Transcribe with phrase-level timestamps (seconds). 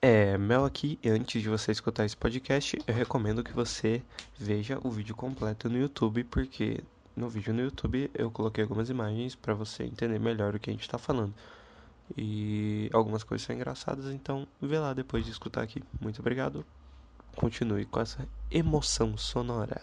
[0.00, 4.00] É, Mel aqui, e antes de você escutar esse podcast, eu recomendo que você
[4.38, 6.80] veja o vídeo completo no YouTube, porque
[7.16, 10.72] no vídeo no YouTube eu coloquei algumas imagens para você entender melhor o que a
[10.72, 11.34] gente tá falando.
[12.16, 15.82] E algumas coisas são engraçadas, então vê lá depois de escutar aqui.
[16.00, 16.64] Muito obrigado.
[17.34, 19.82] Continue com essa emoção sonora.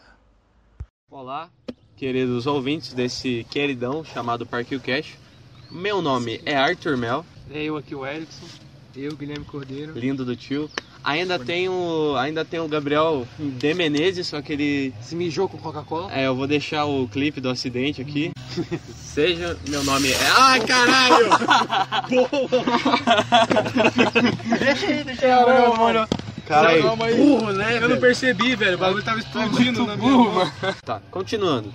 [1.11, 1.50] Olá,
[1.97, 5.18] queridos ouvintes desse queridão chamado Parquinho Cash.
[5.70, 8.63] Meu nome é Arthur Mel, É eu aqui, o Erickson.
[8.98, 9.91] Eu, Guilherme Cordeiro.
[9.98, 10.70] lindo do tio.
[11.04, 15.58] Ainda tem o, ainda tem o Gabriel De Menezes, só que ele Se mijou com
[15.58, 16.12] Coca-Cola.
[16.13, 18.31] É, eu vou deixar o clipe do acidente aqui.
[18.95, 20.18] Seja, meu nome é.
[20.38, 21.30] Ai, caralho!
[25.20, 26.07] Caramba, mano.
[26.48, 26.96] Caralho.
[26.96, 27.77] Burro, né?
[27.82, 28.76] Eu não percebi, velho.
[28.76, 30.52] O bagulho tava explodindo na minha burro, mano.
[30.84, 31.73] Tá, continuando.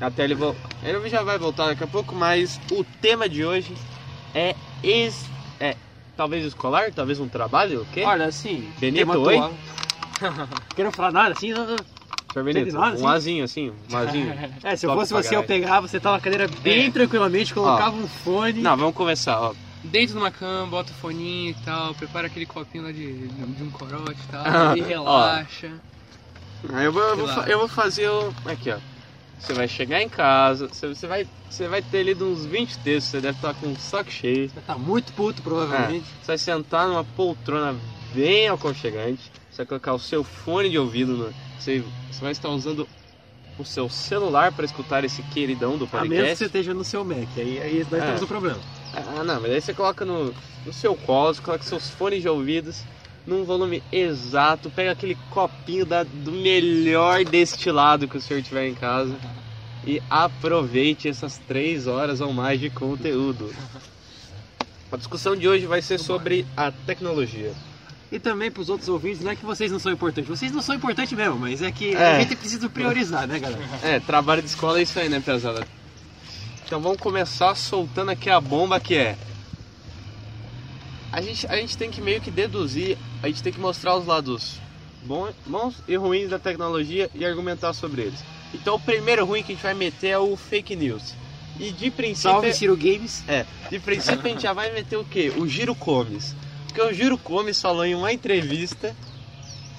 [0.00, 0.54] Até ele vol...
[0.82, 3.72] Ele já vai voltar daqui a pouco, mas o tema de hoje
[4.34, 5.24] é ex...
[6.16, 8.02] talvez escolar, talvez um trabalho, o quê?
[8.04, 8.68] Olha, assim.
[8.78, 9.36] Benito, oi?
[10.74, 11.52] Quero falar nada assim?
[11.52, 11.76] Não, não.
[12.32, 13.02] Senhor Benito, Sei lá, assim.
[13.02, 14.34] um azinho assim, um azinho.
[14.62, 16.90] É, se eu fosse você, eu pegava, você tava na cadeira bem É.
[16.90, 18.60] tranquilamente, colocava um fone.
[18.60, 19.54] Não, vamos começar, ó.
[19.84, 23.70] Deita numa cama, bota o foninho e tal, prepara aquele copinho lá de, de um
[23.70, 24.44] corote e tal,
[24.76, 24.84] e ó.
[24.86, 25.70] relaxa.
[26.74, 28.34] Aí eu vou, eu vou, eu vou fazer o.
[28.44, 28.78] Aqui, ó.
[29.38, 33.10] Você vai chegar em casa, você, você vai, você vai ter lido uns 20 textos,
[33.10, 34.48] você deve estar com um saco cheio.
[34.48, 36.06] Você tá muito puto, provavelmente.
[36.20, 37.78] Você vai sentar numa poltrona
[38.14, 39.30] bem aconchegante.
[39.50, 41.16] Você vai colocar o seu fone de ouvido.
[41.16, 42.88] No, você, você vai estar usando
[43.58, 46.38] o seu celular para escutar esse queridão do A menos que podcast.
[46.38, 47.28] você esteja no seu Mac.
[47.36, 48.06] Aí, aí nós É.
[48.06, 48.60] temos um problema.
[48.92, 52.28] Ah, não, mas aí você coloca no, no seu colo, você coloca seus fones de
[52.28, 52.84] ouvidos
[53.26, 58.74] num volume exato, pega aquele copinho da, do melhor destilado que o senhor tiver em
[58.74, 59.16] casa
[59.84, 63.52] e aproveite essas três horas ou mais de conteúdo.
[64.90, 67.52] A discussão de hoje vai ser sobre a tecnologia.
[68.10, 70.28] E também pros outros ouvintes, não é que vocês não são importantes.
[70.28, 72.16] Vocês não são importantes mesmo, mas é que É.
[72.16, 73.62] a gente precisa priorizar, né, galera?
[73.82, 75.66] É, trabalho de escola é isso aí, né, pesada?
[76.64, 79.16] Então vamos começar soltando aqui a bomba que é.
[81.16, 84.04] A gente, a gente tem que meio que deduzir, a gente tem que mostrar os
[84.04, 84.58] lados
[85.02, 85.32] bons,
[85.88, 88.22] e ruins da tecnologia e argumentar sobre eles.
[88.52, 91.14] Então o primeiro ruim que a gente vai meter é o fake news.
[91.58, 92.32] E de princípio.
[92.32, 93.24] Salve Ciro Games.
[93.26, 95.32] É, de princípio a gente já vai meter o quê?
[95.38, 96.36] O Giro Gomes.
[96.66, 98.94] Porque o Giro Gomes falou em uma entrevista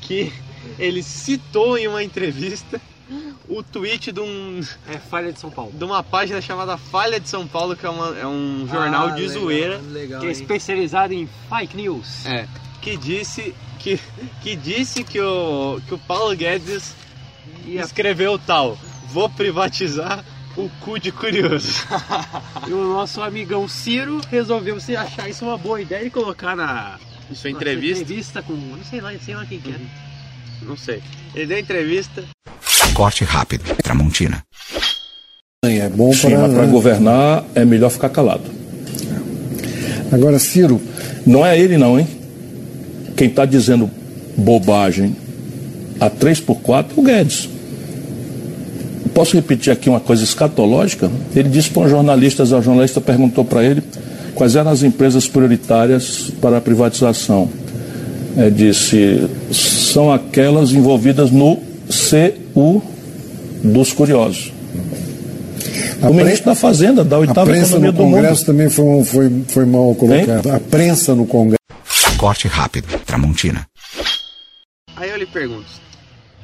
[0.02, 0.34] que
[0.80, 2.82] ele citou em uma entrevista
[3.58, 5.72] o tweet de, um, É falha de São Paulo.
[5.74, 9.12] de uma página chamada Falha de São Paulo, que é, uma- é um jornal Ah,
[9.12, 10.34] de legal, zoeira, Legal, Que é hein?
[10.34, 12.26] especializado em fake news.
[12.26, 12.48] é,
[12.82, 14.00] que disse que,
[14.42, 16.96] que disse que o, que o Paulo Guedes
[17.66, 18.78] E, a- escreveu tal,
[19.10, 20.24] vou privatizar
[20.56, 21.86] o cu de curioso.
[22.68, 26.98] e o nosso amigão Ciro resolveu se achar isso uma boa ideia e colocar na
[27.30, 28.04] Isso na entrevista?
[28.04, 28.54] entrevista com.
[28.54, 29.80] Não sei lá, não sei lá quem que é.
[30.64, 31.04] Não sei.
[31.36, 32.24] Ele deu entrevista
[32.94, 33.64] Corte rápido.
[33.84, 34.44] Tramontina.
[35.64, 36.50] É bom para.
[36.50, 38.44] para governar é melhor ficar calado.
[40.12, 40.82] Agora, Ciro,
[41.26, 42.08] Não é ele não, hein?
[43.16, 43.90] Quem está dizendo
[44.38, 45.16] bobagem
[46.00, 47.50] a 3 por 4 é o Guedes.
[49.14, 51.10] Posso repetir aqui uma coisa escatológica?
[51.36, 53.82] Ele disse para um jornalista, a jornalista perguntou para ele
[54.36, 57.50] quais eram as empresas prioritárias para a privatização.
[58.38, 61.58] É, disse, são aquelas envolvidas no
[62.58, 62.82] CU
[63.64, 64.52] dos curiosos.
[66.02, 68.16] a, O ministro da Fazenda, da a oitava prensa economia no do mundo.
[68.16, 70.56] Congresso também foi, foi, foi mal colocada.
[70.56, 71.58] A prensa no Congresso.
[72.18, 72.88] Corte rápido.
[73.06, 73.68] Tramontina.
[74.96, 75.68] Aí eu lhe pergunto,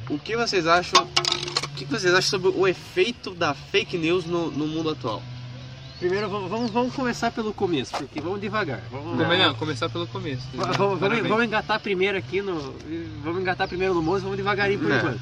[0.08, 1.04] o que vocês acham?
[1.04, 5.20] O que vocês acham sobre o efeito da fake news no, no mundo atual?
[5.98, 8.80] Primeiro vamos, vamos, vamos começar pelo começo, porque vamos devagar.
[8.92, 10.42] Vamos, Come- não, começar pelo começo.
[10.54, 12.74] Va- Vamos, vamos, vamos engatar primeiro aqui no.
[13.24, 14.96] Vamos engatar primeiro no moço, vamos devagarinho por É.
[14.98, 15.20] enquanto.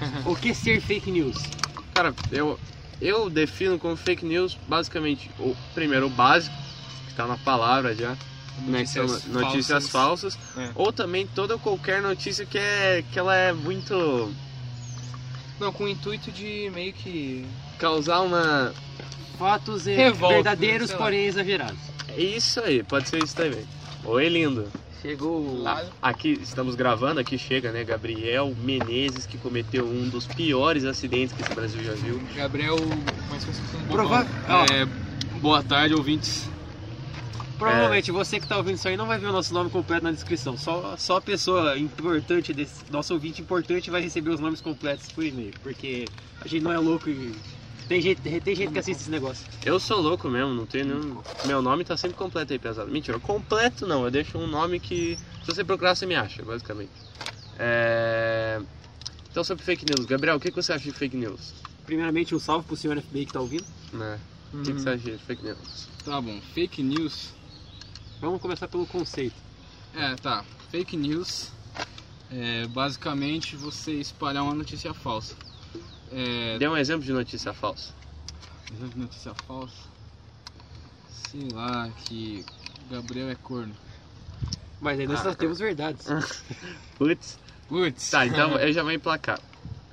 [0.26, 1.36] O que ser fake news?
[1.94, 2.58] Cara, eu,
[3.00, 6.54] eu defino como fake news basicamente o primeiro o básico,
[7.04, 8.16] que está na palavra já,
[8.66, 10.70] né, que são Notícias notícias falsas, É.
[10.74, 14.32] ou também toda qualquer notícia que é que ela é muito
[15.60, 17.46] Não, com o intuito de meio que.
[17.78, 18.72] causar uma
[19.38, 21.78] Fatos Revolta, verdadeiros, porém exagerados.
[22.08, 23.64] é isso aí, pode ser isso também.
[24.04, 24.68] Oi, lindo.
[25.02, 25.62] Chegou.
[25.62, 31.34] Lá, Aqui estamos gravando, aqui chega, né, Gabriel Menezes que cometeu um dos piores acidentes
[31.34, 32.22] que esse Brasil já viu.
[32.36, 32.76] Gabriel,
[33.28, 33.44] mais.
[34.70, 34.86] É,
[35.40, 36.48] boa tarde, ouvintes.
[37.58, 40.12] Provavelmente você que tá ouvindo isso aí não vai ver o nosso nome completo na
[40.12, 40.56] descrição.
[40.56, 42.84] Só, só a pessoa importante desse.
[42.90, 45.52] Nosso ouvinte importante vai receber os nomes completos por e-mail.
[45.62, 46.04] Porque
[46.40, 47.32] a gente não é louco e
[47.88, 49.46] Tem gente, tem gente que assiste esse negócio.
[49.64, 51.22] Eu sou louco mesmo, não tenho nenhum.
[51.44, 52.90] Meu nome tá sempre completo aí, pesado.
[52.90, 55.18] Mentira, completo não, eu deixo um nome que.
[55.40, 56.92] Se você procurar, você me acha, basicamente.
[57.58, 58.60] É...
[59.30, 60.06] Então, sobre fake news.
[60.06, 61.54] Gabriel, o que você acha de fake news?
[61.84, 63.64] Primeiramente, um salve pro senhor FBI que tá ouvindo.
[63.92, 64.18] Né?
[64.52, 65.88] O que, que você acha de fake news?
[66.04, 67.30] Tá bom, fake news.
[68.20, 69.34] Vamos começar pelo conceito.
[69.94, 70.44] É, tá.
[70.70, 71.50] Fake news
[72.30, 75.34] é basicamente você espalhar uma notícia falsa.
[76.14, 77.92] É, Dê um exemplo de notícia falsa.
[78.72, 79.74] exemplo de notícia falsa.
[81.30, 82.44] Sei lá, que
[82.90, 83.74] Gabriel é corno.
[84.80, 86.06] Mas aí nós Ah, só temos verdades.
[86.98, 87.38] Putz.
[87.68, 88.10] Putz.
[88.10, 89.40] Tá, então eu já vou emplacar.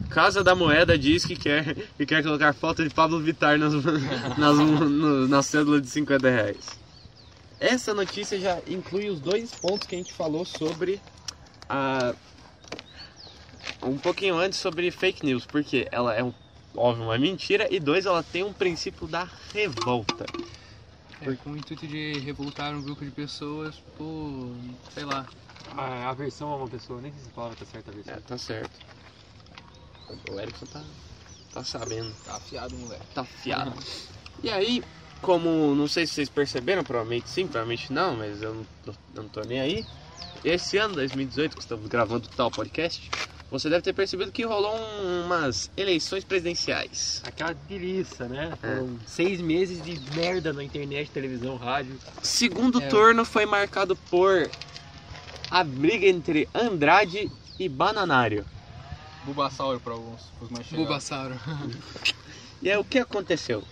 [0.09, 3.73] Casa da Moeda diz que quer, que quer colocar foto de Pablo Vittar nas,
[4.37, 6.79] nas, no- na cédula de 50 reais.
[7.59, 10.99] Essa notícia já inclui os dois pontos que a gente falou sobre
[11.69, 12.13] a.
[13.81, 16.33] Um pouquinho antes sobre fake news, porque ela é, um,
[16.75, 20.25] óbvio, uma mentira, e dois, ela tem um princípio da revolta.
[21.21, 24.55] É, com o intuito de revoltar um grupo de pessoas por,
[24.93, 25.25] sei lá,
[25.75, 28.13] A aversão a uma pessoa, nem sei se a palavra tá certa a aversão.
[28.13, 28.71] É, tá certo.
[30.31, 30.83] O Erickson tá,
[31.53, 32.13] tá sabendo.
[32.25, 33.05] tá afiado, moleque.
[33.13, 33.73] tá afiado.
[34.41, 34.83] E aí,
[35.21, 39.23] como não sei se vocês perceberam, provavelmente sim, provavelmente não, mas eu não tô, eu
[39.23, 39.85] não tô nem aí.
[40.43, 43.09] Esse ano, 2018, que estamos gravando o tal podcast,
[43.51, 47.21] você deve ter percebido que rolou um- umas eleições presidenciais.
[47.25, 48.51] Aquela delícia, né?
[48.61, 48.67] É.
[48.67, 51.97] Foram seis meses de merda na internet, televisão, rádio.
[52.21, 52.87] Segundo É.
[52.87, 54.49] turno foi marcado por
[55.49, 58.45] a briga entre Andrade e Bananário.
[59.25, 60.85] Bulbasauro pra alguns, pros mais chegados.
[60.87, 61.35] Bulbasauro.
[62.61, 63.63] E aí o que aconteceu?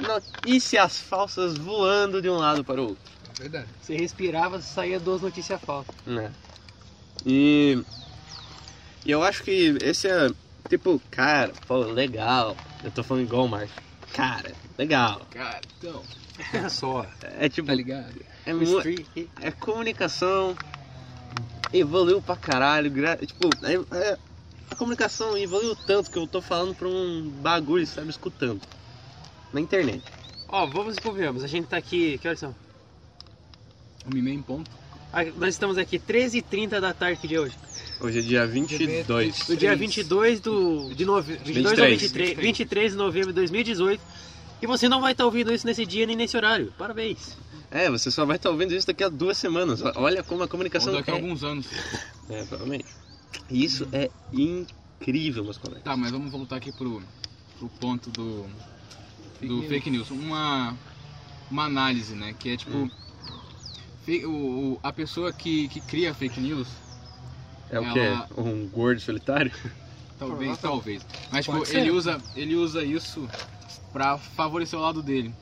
[0.00, 3.02] Notícias falsas voando de um lado para o outro.
[3.38, 3.66] Verdade.
[3.82, 5.94] Você respirava, saía duas notícias falsas.
[6.06, 6.32] né?
[7.26, 7.82] E,
[9.04, 10.30] e eu acho que esse é
[10.68, 12.56] tipo, cara, pô, legal.
[12.82, 13.74] Eu tô falando igual o Márcio.
[14.12, 15.26] Cara, legal.
[15.30, 16.02] Cara, então,
[16.52, 17.06] Olha só.
[17.38, 18.14] É tipo, tá ligado?
[18.46, 20.56] é, street- é comunicação
[21.72, 22.90] evoluiu pra caralho.
[22.90, 24.18] gra- Tipo, é- é-
[24.70, 28.60] a comunicação evoluiu tanto que eu tô falando pra um bagulho, sabe, escutando.
[29.52, 30.02] Na internet.
[30.48, 31.42] Ó, vamos e convenhamos.
[31.44, 32.18] A gente tá aqui.
[32.18, 32.54] Que horas são?
[34.12, 34.70] Um e-mail em ponto.
[35.36, 37.54] Nós estamos aqui 13h30 da tarde, é hoje?
[38.00, 39.48] Hoje é dia 22.
[39.48, 42.00] No dia 22 do, de nove, 22 ou 23.
[42.00, 44.00] 23, 23 de novembro de 2018.
[44.60, 46.72] E você não vai estar ouvindo isso nesse dia nem nesse horário.
[46.76, 47.36] Parabéns.
[47.70, 49.82] É, você só vai estar ouvindo isso daqui a duas semanas.
[49.96, 51.16] Olha como a Ou comunicação daqui a é.
[51.16, 51.66] alguns anos.
[52.28, 52.86] É, provavelmente.
[53.50, 55.84] Isso é incrível, meus colegas.
[55.84, 57.02] Tá, mas vamos voltar aqui pro,
[57.58, 58.46] pro ponto do,
[59.40, 60.10] do fake news.
[60.10, 60.76] Uma,
[61.50, 62.34] uma análise, né?
[62.38, 62.88] Que é tipo.
[62.88, 63.03] fe-
[64.06, 66.68] o, o- a pessoa que, que cria fake news,
[67.70, 68.40] É o Ela- quê?
[68.40, 69.50] Um gordo solitário?
[70.18, 71.06] talvez, talvez.
[71.30, 73.28] Mas tipo, ele usa, ele usa isso
[73.92, 75.34] pra favorecer o lado dele.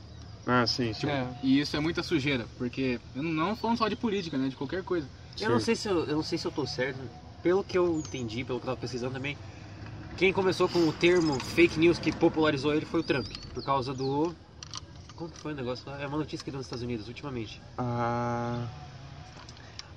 [0.45, 0.91] Ah, sim.
[0.93, 1.11] Tipo,
[1.41, 4.49] E isso é muita sujeira, porque eu não, não falando só de política, né?
[4.49, 5.07] De qualquer coisa.
[5.39, 6.99] Eu não sei se eu, eu não sei se eu tô certo.
[7.41, 9.37] Pelo que eu entendi, pelo que eu tava pesquisando também,
[10.17, 13.93] quem começou com o termo fake news que popularizou ele foi o Trump, por causa
[13.93, 14.33] do
[15.15, 16.01] como que foi o negócio lá?
[16.01, 17.61] É uma notícia que deu nos Estados Unidos ultimamente.
[17.77, 18.65] Ah.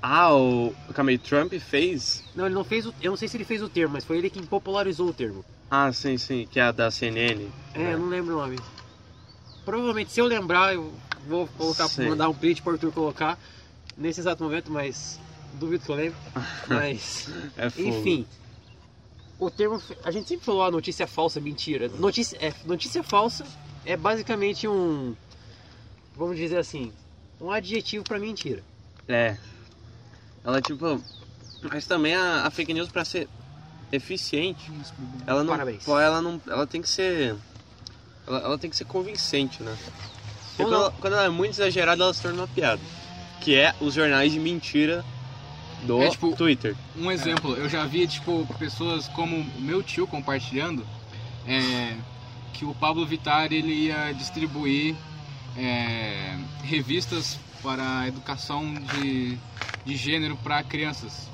[0.03, 0.75] Ah, o.
[0.95, 2.23] Calma aí, Trump fez.
[2.35, 4.19] Não, ele não fez o, eu não sei se ele fez o termo, mas foi
[4.19, 5.45] ele quem popularizou o termo.
[5.71, 7.49] Ah, sim, sim, que é a da CNN.
[7.75, 8.59] É, eu não lembro o nome.
[9.65, 10.93] Provavelmente, se eu lembrar, eu
[11.27, 12.09] vou colocar, Sei.
[12.09, 13.37] mandar um print pro Arthur colocar
[13.97, 15.19] nesse exato momento, mas
[15.55, 16.19] duvido que eu lembre.
[16.69, 17.89] Mas, É fogo.
[17.89, 18.27] enfim.
[19.39, 19.83] O termo.
[20.05, 21.89] A gente sempre falou a notícia falsa, mentira.
[21.89, 23.45] Notícia, é, notícia falsa
[23.87, 25.15] é basicamente um.
[26.17, 26.93] Vamos dizer assim.
[27.41, 28.63] Um adjetivo pra mentira.
[29.09, 29.37] É.
[30.45, 31.01] Ela, tipo.
[31.63, 33.29] Mas também a, a fake news, pra ser
[33.93, 34.71] eficiente,
[35.27, 35.53] ela não.
[35.53, 35.87] Parabéns.
[35.87, 36.41] Ela não.
[36.47, 37.37] Ela tem que ser.
[38.27, 39.77] Ela, ela tem que ser convincente, né?
[40.57, 42.81] Porque quando, ela, quando ela é muito exagerada, ela se torna uma piada.
[43.41, 45.05] Que é os jornais de mentira
[45.83, 46.75] do É, tipo, Twitter.
[46.97, 50.85] Um exemplo, eu já vi, tipo, pessoas como o meu tio compartilhando
[51.47, 51.97] é,
[52.57, 54.95] que o Pablo Vittar ele ia distribuir
[55.57, 59.37] é, revistas para a educação de,
[59.85, 61.29] de gênero para crianças.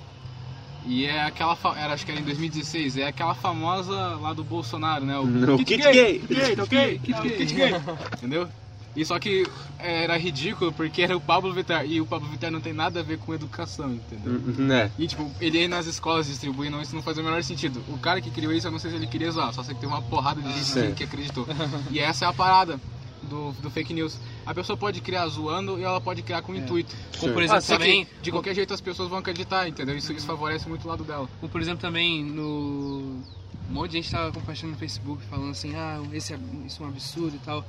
[0.85, 5.05] E é aquela, era, acho que era em 2016, é aquela famosa lá do Bolsonaro,
[5.05, 5.15] né?
[5.15, 6.19] No kit gay.
[6.19, 6.99] Kit gay, tá ok?
[6.99, 7.75] Kit gay, kit gay.
[8.17, 8.49] Entendeu?
[8.95, 9.47] E só que
[9.79, 11.87] era ridículo porque era o Pablo Vittar.
[11.87, 14.33] E o Pablo Vittar não tem nada a ver com educação, entendeu?
[14.59, 14.91] Né?
[14.99, 17.83] E tipo, ele ir nas escolas distribuindo isso não faz o menor sentido.
[17.89, 19.81] O cara que criou isso, eu não sei se ele queria zoar, só sei que
[19.81, 20.93] tem uma porrada de gente Sim.
[20.95, 21.47] que acreditou.
[21.91, 22.79] E essa é a parada
[23.23, 24.19] do, do fake news.
[24.45, 26.95] a pessoa pode criar zoando e ela pode criar com intuito.
[27.19, 29.97] Como, por exemplo, Ah, também, que- de qualquer jeito as pessoas vão acreditar, entendeu?
[29.97, 31.27] Isso, isso favorece muito o lado dela.
[31.41, 33.23] Como, por exemplo, também no.
[33.71, 36.87] Um monte de gente tava compartilhando no Facebook falando assim, ah, esse é, isso é
[36.87, 37.65] um absurdo e tal.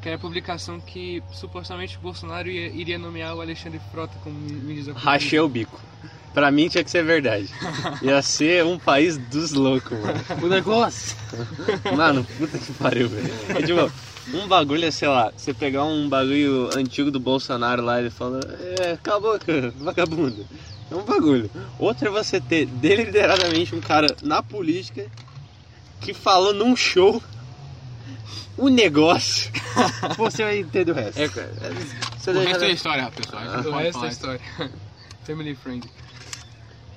[0.00, 4.38] Que era a publicação que supostamente o Bolsonaro ia- iria nomear o Alexandre Frota como
[4.38, 5.00] ministro da.
[5.00, 5.80] Rachei o bico.
[6.32, 7.48] Pra mim tinha que ser verdade.
[8.02, 10.20] Ia ser um país dos loucos, mano.
[10.42, 11.16] O negócio.
[11.96, 13.32] Mano, puta que pariu, velho.
[13.48, 13.90] É, tipo,
[14.36, 18.10] um bagulho é, sei lá, você pegar um bagulho antigo do Bolsonaro lá e ele
[18.10, 18.38] fala,
[18.78, 20.46] é, cala a boca, vagabundo.
[20.90, 21.50] É um bagulho.
[21.78, 25.06] Outro é você ter deliberadamente um cara na política
[26.00, 27.20] que falou num show
[28.58, 29.50] um negócio.
[30.18, 31.18] Você vai entender o resto.
[31.20, 31.52] É, cara.
[32.18, 33.42] Você O deixa- resto é história, pessoal.
[33.42, 34.40] A gente O resto é história.
[35.24, 35.88] Family friend.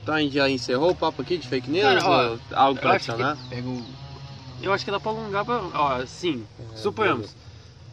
[0.02, 1.84] Então a gente já encerrou o papo aqui de fake news?
[1.84, 3.38] Cara, ó, ou algo eu pra acho que- adicionar?
[3.50, 3.86] Pega o.
[4.64, 5.56] Eu acho que dá pra alongar pra.
[5.74, 7.36] Ó, assim, suponhamos.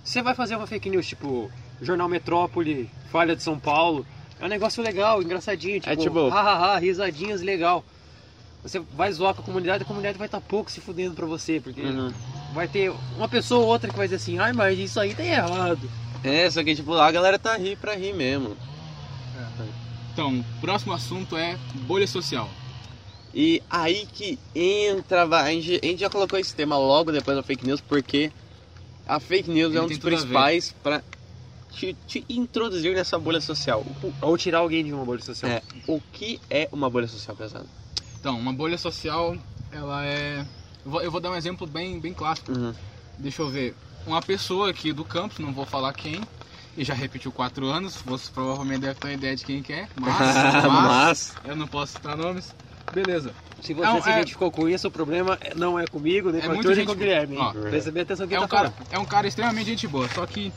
[0.04, 1.50] Você vai fazer uma fake news, tipo,
[1.82, 4.06] Jornal Metrópole, Falha de São Paulo.
[4.40, 7.84] É um negócio legal, engraçadinho, tipo, É tipo- hahaha, risadinhas legal.
[8.62, 11.60] Você vai zoar com a comunidade, a comunidade vai estar pouco se fudendo pra você,
[11.60, 12.14] porque Uhum.
[12.50, 15.24] vai ter uma pessoa ou outra que vai dizer assim, ai, mas isso aí tá
[15.24, 15.88] errado.
[16.22, 18.58] É, só que tipo, a galera tá ri pra rir mesmo.
[20.12, 22.52] Então, o próximo assunto é bolha social.
[23.32, 27.36] E aí que entra, vai, a gente, a gente já colocou esse tema logo depois
[27.36, 28.32] da fake news, porque
[29.06, 31.02] a fake news Ele é um dos principais pra
[31.68, 33.84] te, te introduzir nessa bolha social.
[34.22, 35.50] Ou tirar alguém de uma bolha social.
[35.50, 37.68] é, o que é uma bolha social pesada?
[38.20, 39.36] Então, uma bolha social,
[39.70, 40.44] ela é.
[40.84, 42.52] Eu vou, eu vou dar um exemplo bem, bem clássico.
[42.52, 42.74] Uhum.
[43.18, 43.74] Deixa eu ver.
[44.06, 46.20] Uma pessoa aqui do campus, não vou falar quem,
[46.76, 49.86] e já repetiu quatro anos, você provavelmente deve ter uma ideia de quem que é,
[49.96, 52.54] mas, mas Mas, eu não posso citar nomes.
[52.94, 53.34] Beleza.
[53.60, 56.46] Se você se é- identificou com isso, o problema é- não é comigo, nem É
[56.48, 57.34] com o gente- com o Guilherme.
[57.36, 57.42] hein?
[57.42, 58.88] Ó, Presta bem atenção que É tá um, cara, falando.
[58.92, 60.50] é um cara extremamente gente boa, só que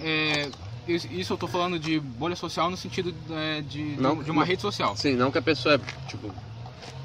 [0.00, 0.48] é,
[0.86, 4.42] isso eu tô falando de bolha social no sentido é, de, de, Não- de uma
[4.42, 4.94] não- rede social.
[4.96, 6.30] sim, não que a pessoa é, tipo...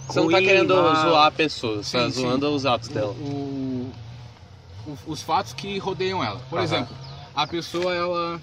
[0.07, 0.95] Você não tá querendo má.
[1.01, 2.21] zoar a pessoa, você tá Sim, sim.
[2.21, 3.11] zoando os atos dela.
[3.13, 3.91] o-
[4.87, 6.39] o- os fatos que rodeiam ela.
[6.49, 6.63] Por Aham.
[6.63, 6.95] exemplo,
[7.35, 8.41] a pessoa ela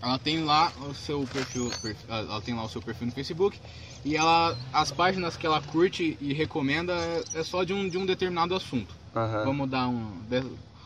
[0.00, 3.58] ela tem lá o seu perfil, perfil- ela tem lá o seu perfil no Facebook
[4.04, 7.98] e ela as páginas que ela curte e recomenda é, é só de um, de
[7.98, 8.94] um determinado assunto.
[9.14, 9.44] Aham.
[9.44, 10.12] Vamos dar um,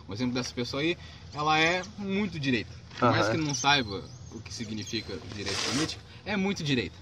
[0.09, 0.97] um exemplo dessa pessoa aí.
[1.35, 2.71] Ela é muito direita.
[2.99, 6.97] Por mais que não saiba o que significa direita política, é muito direita.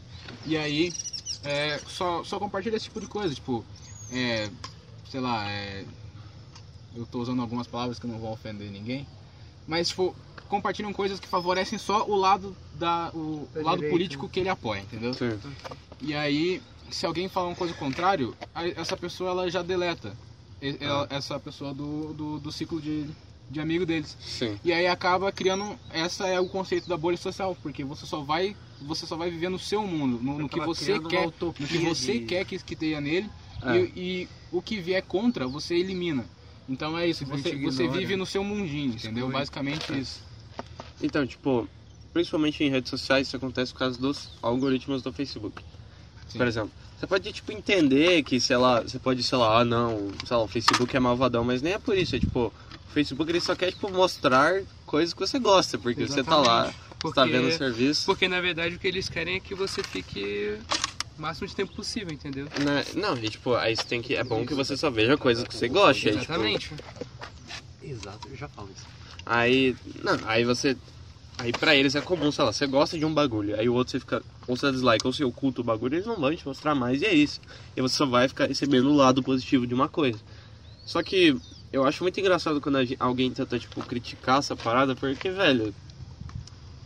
[0.46, 0.92] E aí,
[1.42, 3.34] é, só, só compartilha esse tipo de coisa.
[3.34, 3.64] Tipo,
[4.10, 4.50] é,
[5.08, 5.84] sei lá, é,
[6.94, 9.06] eu tô usando algumas palavras que não vão ofender ninguém.
[9.66, 10.14] Mas, tipo,
[10.48, 14.80] compartilham coisas que favorecem só o lado, da, o Da lado político que ele apoia,
[14.80, 15.14] entendeu?
[15.14, 15.38] Sim.
[16.00, 20.16] E aí, se alguém fala uma coisa contrária, aí essa pessoa ela já deleta
[20.60, 23.06] e- ela- essa pessoa do, do, do ciclo de,
[23.48, 24.16] de amigo deles.
[24.20, 24.58] Sim.
[24.64, 28.56] E aí acaba criando, essa é o conceito da bolha social, porque você só vai,
[28.80, 32.18] você só vai viver no seu mundo, no, no que você quer, no que você
[32.18, 33.28] de- quer que, que tenha nele,
[33.62, 33.76] É.
[33.78, 36.24] e, e o que vier contra, você elimina.
[36.68, 39.28] Então é isso, você, Simplesmente você vive no seu mundinho, entendeu?
[39.28, 40.22] Basicamente isso.
[41.02, 41.68] Então, tipo,
[42.12, 45.62] principalmente em redes sociais, isso acontece por causa dos algoritmos do Facebook.
[46.28, 46.38] Sim.
[46.38, 50.10] Por exemplo, você pode, tipo, entender que, sei lá, você pode, sei lá, ah, não,
[50.24, 52.52] sei lá, o Facebook é malvadão, mas nem é por isso, é tipo,
[52.88, 56.72] o Facebook ele só quer, tipo, mostrar coisas que você gosta, porque você tá lá,
[57.00, 58.04] Porque, tá vendo o serviço.
[58.06, 60.58] porque na verdade o que eles querem é que você fique
[61.18, 62.46] o máximo de tempo possível, entendeu?
[62.58, 62.84] Né?
[62.94, 64.14] Não, e tipo, aí você tem que.
[64.14, 66.08] É bom que você só veja coisas que você gosta.
[66.08, 66.74] aí, tipo, Exatamente.
[67.82, 68.86] Exato, eu já falo isso.
[69.24, 69.74] Aí.
[70.02, 70.76] Não, aí você.
[71.38, 73.92] Aí pra eles é comum, sei lá, você gosta de um bagulho, aí o outro
[73.92, 74.22] você fica.
[74.46, 77.06] Ou você dislike, ou você oculta o bagulho, eles não vão te mostrar mais, e
[77.06, 77.40] é isso.
[77.74, 80.18] E você só vai ficar recebendo o lado positivo de uma coisa.
[80.84, 81.34] Só que
[81.72, 85.74] eu acho muito engraçado quando alguém tenta, tipo, criticar essa parada, porque, velho.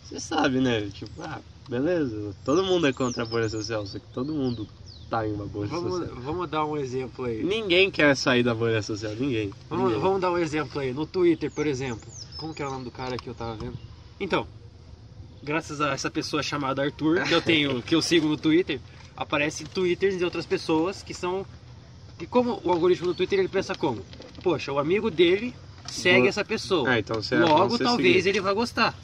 [0.05, 0.89] Você sabe, né?
[0.93, 4.69] Tipo, ah, beleza, todo mundo é contra a bolha social, só que todo mundo
[5.11, 6.17] tá em uma bolha Vamos, social.
[6.21, 7.43] vamos dar um exemplo aí.
[7.43, 9.51] Ninguém quer sair da bolha social, ninguém.
[9.69, 10.01] Vamos, ninguém.
[10.03, 10.93] vamos dar um exemplo aí.
[10.93, 12.07] No Twitter, por exemplo.
[12.37, 13.79] Como que é o nome do cara que eu tava vendo?
[14.21, 14.47] Então,
[15.43, 18.81] graças a essa pessoa chamada Arthur, que eu tenho, que eu sigo no Twitter,
[19.17, 21.47] aparecem twitters de outras pessoas que são.
[22.21, 24.03] E como o algoritmo do Twitter ele pensa como?
[24.43, 25.55] Poxa, o amigo dele
[25.89, 26.29] segue Boa.
[26.29, 26.89] essa pessoa.
[26.91, 28.29] Ah, então você Logo, você talvez seguir.
[28.29, 28.95] ele vá gostar.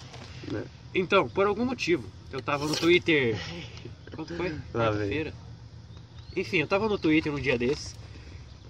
[0.50, 0.62] Né.
[0.94, 3.38] Então, por algum motivo, eu tava no Twitter.
[4.14, 4.50] Quanto foi?
[4.72, 5.32] Quarta-feira.
[6.36, 7.94] Enfim, eu tava no Twitter um dia desses.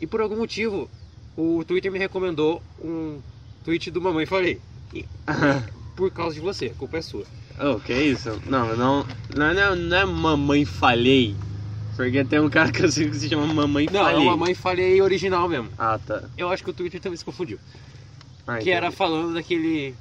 [0.00, 0.89] E por algum motivo,
[1.37, 3.21] o Twitter me recomendou um
[3.65, 4.61] tweet do Mamãe Falei.
[4.95, 5.05] E-
[5.97, 7.25] por causa de você, a culpa é sua.
[7.59, 8.41] Oh, que isso?
[8.47, 11.37] Não, não, não, é- não é mamãe falhei.
[11.97, 15.03] Porque tem um cara que eu que se chama mamãe Não, é o Mamãe Falei
[15.03, 15.69] original mesmo.
[15.77, 16.25] Ah, tá.
[16.37, 17.59] Eu acho que o Twitter também se confundiu.
[18.47, 18.97] Ah, Que era entendi.
[18.97, 19.95] falando daquele.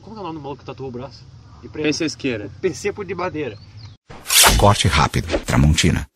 [0.00, 1.24] Como é o nome do maluco que tatuou o braço?
[1.64, 1.68] E
[2.04, 2.50] Esqueira.
[2.60, 3.56] PC por de madeira.
[4.58, 5.26] Corte rápido.
[5.44, 6.06] Tramontina.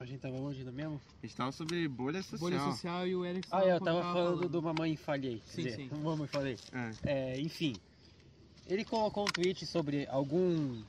[0.00, 1.00] A gente tava onde ainda mesmo?
[1.22, 2.38] A gente tava sobre bolha social.
[2.50, 5.40] Bolha social e o Eric Ah, eu tava falando do Mamãe Falhei.
[5.46, 5.90] Sim, dizer, sim.
[6.02, 6.58] Mamãe Falei.
[6.72, 6.90] É.
[7.04, 7.74] É, enfim.
[8.66, 10.82] Ele colocou um tweet sobre algum.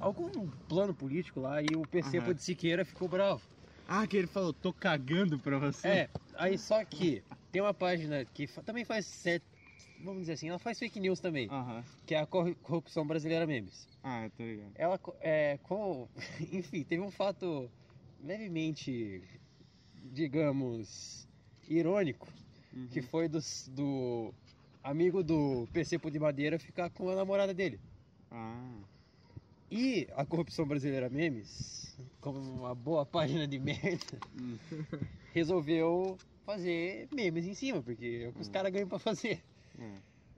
[0.00, 3.42] algum plano político lá e o por de Siqueira ficou bravo.
[3.88, 5.86] Ah, que ele falou, tô cagando pra você.
[5.86, 7.22] É, aí só que
[7.52, 9.42] tem uma página que fa- também faz set...
[10.02, 11.84] vamos dizer assim, ela faz fake news também, Aham.
[12.06, 13.88] que é a Corru- Corrupção Brasileira Memes.
[14.02, 14.72] Ah, tô ligado.
[14.74, 16.08] Ela, é, com,
[16.52, 17.70] enfim, teve um fato
[18.22, 19.22] levemente,
[20.12, 21.26] digamos,
[21.68, 22.28] irônico,
[22.72, 22.88] Uhum.
[22.88, 24.32] que foi dos- do
[24.82, 27.80] amigo do PC Pô de Madeira ficar com a namorada dele.
[28.30, 28.78] Ah.
[29.70, 34.56] E a Corrupção Brasileira Memes, como uma boa página de merda, Hum.
[35.34, 39.42] resolveu fazer memes em cima, porque é o que os caras ganham pra fazer.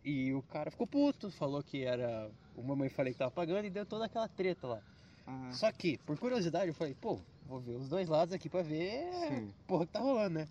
[0.05, 3.71] E o cara ficou puto, falou que era o mamãe falei que tava pagando e
[3.71, 4.83] deu toda aquela treta lá.
[5.27, 5.51] Ah.
[5.53, 9.11] Só que, por curiosidade, eu falei, pô, vou ver os dois lados aqui pra ver
[9.29, 9.53] Sim.
[9.67, 10.49] porra que tá rolando, né?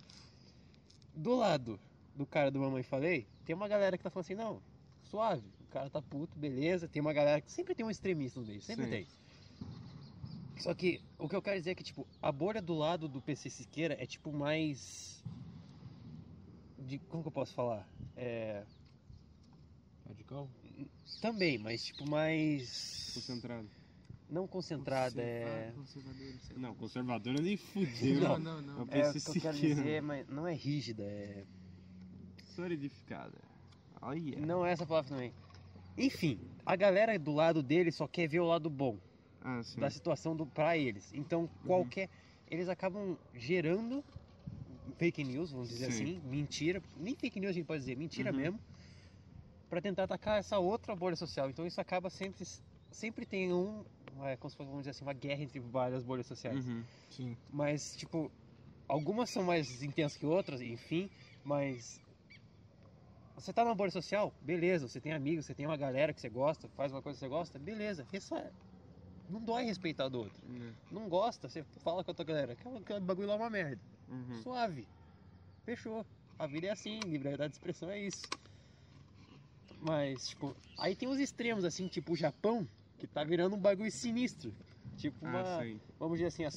[1.16, 1.80] Do lado
[2.16, 4.62] do cara do mamãe falei, tem uma galera que tá falando assim, não,
[5.04, 6.88] suave, o cara tá puto, beleza.
[6.88, 8.92] Tem uma galera que sempre tem um extremista no meio, sempre Sim.
[8.92, 9.08] tem.
[10.60, 13.22] Só que o que eu quero dizer é que, tipo, a bolha do lado do
[13.22, 15.24] PC Siqueira é tipo mais.
[16.80, 17.88] De, como que eu posso falar?
[18.16, 18.64] É.
[20.08, 20.50] Radical?
[21.22, 23.12] Também, mas tipo mais.
[23.14, 23.68] Concentrado.
[24.30, 25.74] Não concentrada, é.
[26.58, 28.20] Não, conservador nem fudeu.
[28.22, 28.82] Não, não, não.
[28.92, 31.46] É o É o que eu quero dizer, mas não é rígida, é.
[32.56, 33.38] Solidificada.
[34.02, 34.38] Olha.
[34.40, 35.34] Não é essa palavra também.
[35.98, 39.00] Enfim, a galera do lado dele só quer ver o lado bom
[39.42, 39.80] Ah, sim.
[39.80, 41.12] da situação do, pra eles.
[41.14, 42.10] Então, qualquer.
[42.50, 44.04] Eles acabam gerando
[44.98, 46.04] fake news, vamos dizer Sim.
[46.04, 46.82] assim, mentira.
[46.98, 48.38] Nem fake news a gente pode dizer, mentira Uhum.
[48.38, 48.60] mesmo.
[49.70, 51.50] Pra tentar atacar essa outra bolha social.
[51.50, 52.46] Então, isso acaba sempre.
[52.92, 53.84] Sempre tem um.
[54.24, 56.66] É, como se fosse, vamos dizer assim, uma guerra entre várias bolhas sociais.
[56.66, 56.84] Uhum.
[57.10, 57.38] Sim.
[57.50, 58.32] Mas, tipo,
[58.88, 61.10] algumas são mais intensas que outras, enfim,
[61.44, 62.00] mas.
[63.36, 66.30] Você tá numa bolha social, beleza, você tem amigos, você tem uma galera que você
[66.30, 68.08] gosta, faz uma coisa que você gosta, beleza.
[68.12, 68.50] Isso é-
[69.30, 70.42] Não dói respeitar do outro.
[70.48, 70.74] Uhum.
[70.90, 73.82] Não gosta, você fala com a tua galera, aquele bagulho lá é uma merda.
[74.08, 74.42] Uhum.
[74.42, 74.88] Suave.
[75.66, 76.04] Fechou.
[76.40, 78.22] A vida é assim, liberdade de expressão é isso.
[79.80, 83.92] Mas, tipo, aí tem os extremos, assim, tipo o Japão, que tá virando um bagulho
[83.92, 84.54] sinistro.
[84.98, 85.64] Tipo uma Ah,
[86.00, 86.50] vamos dizer assim, a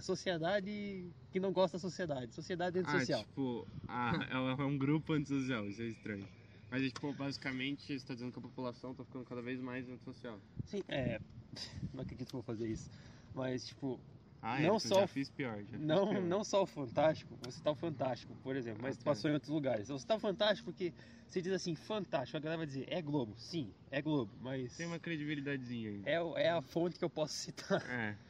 [0.00, 3.20] sociedade, que não gosta da sociedade, sociedade Ah, antissocial.
[3.20, 6.26] tipo, ah, é um- é um grupo antissocial, isso é estranho.
[6.70, 10.40] Mas, tipo, basicamente, você está dizendo que a população tá ficando cada vez mais antissocial.
[10.64, 11.20] Sim, é.
[11.92, 12.88] Não acredito que eu vou fazer isso.
[13.34, 14.00] Mas, tipo,
[14.44, 15.56] Ah, Não é, só já o- fiz pior.
[15.62, 16.20] Já fiz não, pior.
[16.22, 19.04] não só o Fantástico, você tá o Fantástico, por exemplo, mas Ah, tá.
[19.04, 19.86] passou em outros lugares.
[19.88, 20.92] Você tá o Fantástico porque
[21.28, 23.34] você diz assim, Fantástico, a galera vai dizer, é Globo.
[23.38, 26.10] Sim, é Globo, mas Tem uma credibilidadezinha ainda.
[26.10, 27.80] é, é a fonte que eu posso citar.
[27.88, 28.16] É.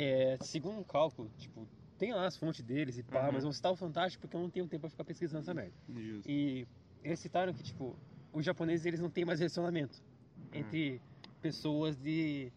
[0.00, 1.66] É, segundo um cálculo, tipo,
[1.98, 3.32] tem lá as fontes deles e pá, Uhum.
[3.32, 5.52] mas eu vou citar o Fantástico porque eu não tenho tempo pra ficar pesquisando essa
[5.52, 5.72] merda.
[5.88, 6.30] Justo.
[6.30, 6.68] E
[7.02, 7.96] eles citaram que, tipo,
[8.32, 10.00] os japoneses eles não têm mais relacionamento
[10.52, 11.00] entre
[11.42, 12.52] pessoas de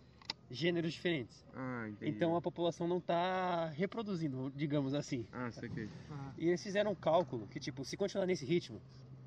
[0.52, 1.44] gêneros diferentes.
[1.56, 2.12] Ah, entendi.
[2.12, 5.26] Então a população não tá reproduzindo, digamos assim.
[5.32, 5.90] Ah, saquei.
[6.38, 8.80] E eles fizeram um cálculo que, tipo, se continuar nesse ritmo,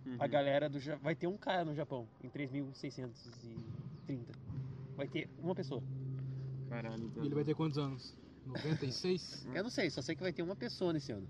[0.06, 0.16] Uhum.
[0.18, 4.32] a galera do Ja- vai ter um cara no Japão em 3630.
[4.96, 5.82] Vai ter uma pessoa.
[6.68, 7.22] Caralho, então.
[7.22, 8.14] E ele vai ter quantos anos?
[8.46, 9.46] 96?
[9.54, 11.26] Eu não sei, só sei que vai ter uma pessoa nesse ano.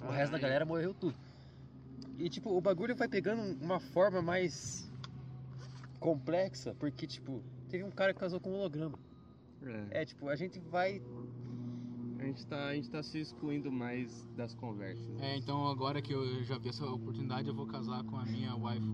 [0.00, 0.40] O Ah, resto da é.
[0.40, 1.14] galera morreu tudo.
[2.18, 4.90] E tipo, o bagulho vai pegando uma forma mais
[6.02, 8.98] complexa, porque tipo, teve um cara que casou com um holograma.
[9.90, 10.02] É.
[10.02, 11.00] É, tipo, a gente vai.
[12.18, 15.08] A, gente tá, a gente tá se excluindo mais das conversas.
[15.20, 18.54] É, então agora que eu já vi essa oportunidade, eu vou casar com a minha
[18.54, 18.86] wife.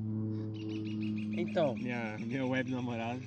[1.36, 3.20] Então, Minha, minha web namorada.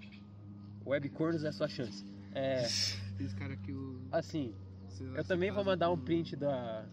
[0.84, 2.04] webcornos é a sua chance.
[2.34, 4.00] É, Esse cara aqui, o.
[4.12, 4.54] assim,
[5.14, 6.86] eu também vou mandar um print da.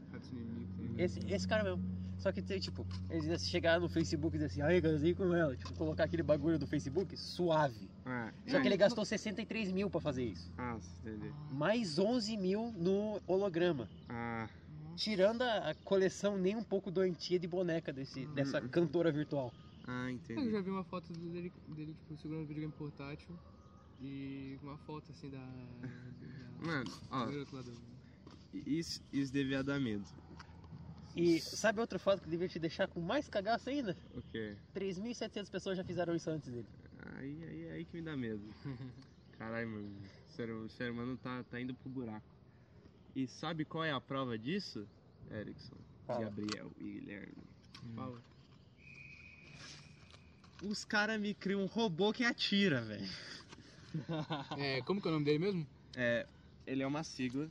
[0.97, 1.94] Esse, esse cara mesmo.
[2.25, 5.55] Só que tem, tipo, eles chegar no Facebook e dizer assim, ai, casei com ela.
[5.55, 7.87] Tipo, colocar aquele bagulho do Facebook suave.
[8.03, 8.61] Ah, Só é.
[8.61, 10.51] que ele gastou 63 mil pra fazer isso.
[10.57, 11.31] Ah, entendi.
[11.51, 13.87] Mais 11 mil no holograma.
[14.09, 14.49] Ah,
[14.95, 19.53] Tirando a, a coleção nem um pouco doentia de boneca desse, dessa cantora virtual.
[19.85, 20.49] ah, Eu entendi.
[20.49, 23.37] já vi uma foto dele, dele tipo, segurando um videogame portátil
[24.01, 25.37] e uma foto assim da.
[25.37, 27.71] da Mano, ó, do outro lado.
[28.65, 30.03] isso, isso devia dar medo.
[31.15, 33.95] E sabe outra foto que devia te deixar com mais cagaço ainda?
[34.13, 34.55] O quê?
[34.75, 36.67] 3.700 pessoas já fizeram isso antes dele.
[37.15, 38.43] Aí, aí, aí que me dá medo.
[39.37, 39.95] Caralho, mano.
[40.27, 42.25] O ser, o ser humano tá, tá indo pro buraco.
[43.15, 44.85] E sabe qual é a prova disso?
[45.31, 45.75] Erickson,
[46.05, 46.25] Fala.
[46.25, 47.33] Gabriel e Guilherme.
[47.95, 48.21] Fala.
[50.61, 53.09] os caras me criam um robô que atira, velho.
[54.57, 55.65] É, como que é o nome dele mesmo?
[55.95, 56.27] É,
[56.67, 57.49] ele é uma sigla,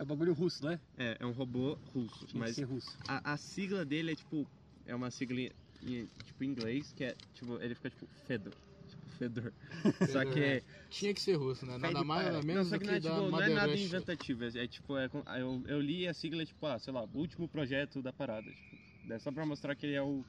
[0.00, 0.80] É um bagulho russo, não é?
[0.96, 2.96] é, é um robô russo, Tinha mas que ser russo.
[3.06, 4.46] a, a sigla dele é tipo,
[4.86, 5.50] é uma sigla em,
[5.82, 8.54] em, tipo em inglês, que é, tipo, ele fica tipo Fedor.
[8.88, 9.52] Tipo, Fedor.
[10.10, 10.62] Só que é.
[10.88, 11.76] Tinha que ser russo, né?
[11.76, 13.48] Nada mais, é, nada não, menos só do que que, não é, tipo, não é
[13.50, 14.44] nada inventativo.
[14.44, 17.46] É, é tipo, é, eu, eu li a sigla, tipo, ah, sei lá, o último
[17.46, 18.50] projeto da parada.
[18.50, 20.24] Tipo, é só pra mostrar que ele é o,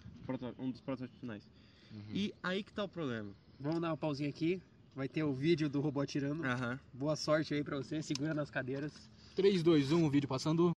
[0.60, 1.50] um dos protótipos finais.
[1.94, 2.14] Uhum.
[2.14, 3.32] E aí que tá o problema.
[3.58, 4.62] Vamos dar uma pausinha aqui.
[4.94, 6.44] Vai ter o vídeo do robô atirando.
[6.44, 6.78] Aham.
[6.92, 8.02] Boa sorte aí pra você.
[8.02, 8.92] Segura nas cadeiras.
[9.36, 10.72] 3, 2, 1, vídeo passando.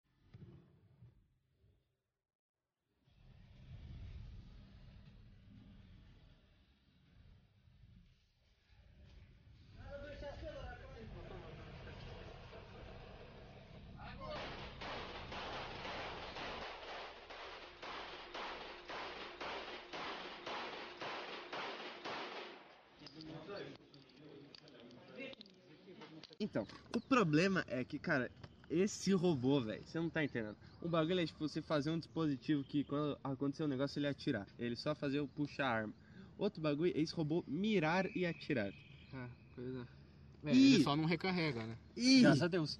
[26.40, 28.30] Então, o problema é que, cara,
[28.70, 30.58] esse robô, velho, você não tá entendendo.
[30.82, 34.46] O bagulho é tipo você fazer um dispositivo que quando acontecer um negócio ele atirar.
[34.60, 35.94] Ele só fazer o puxar a arma.
[36.38, 38.68] Outro bagulho é esse robô mirar e atirar.
[38.68, 40.50] É, pois é.
[40.50, 40.76] É, Ih!
[40.76, 41.78] ele só não recarrega, né?
[41.96, 42.78] E, Graças a Deus.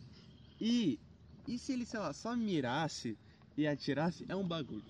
[0.60, 1.00] e,
[1.48, 3.18] e se ele, sei lá, só mirasse
[3.56, 4.84] e atirasse, é um bagulho.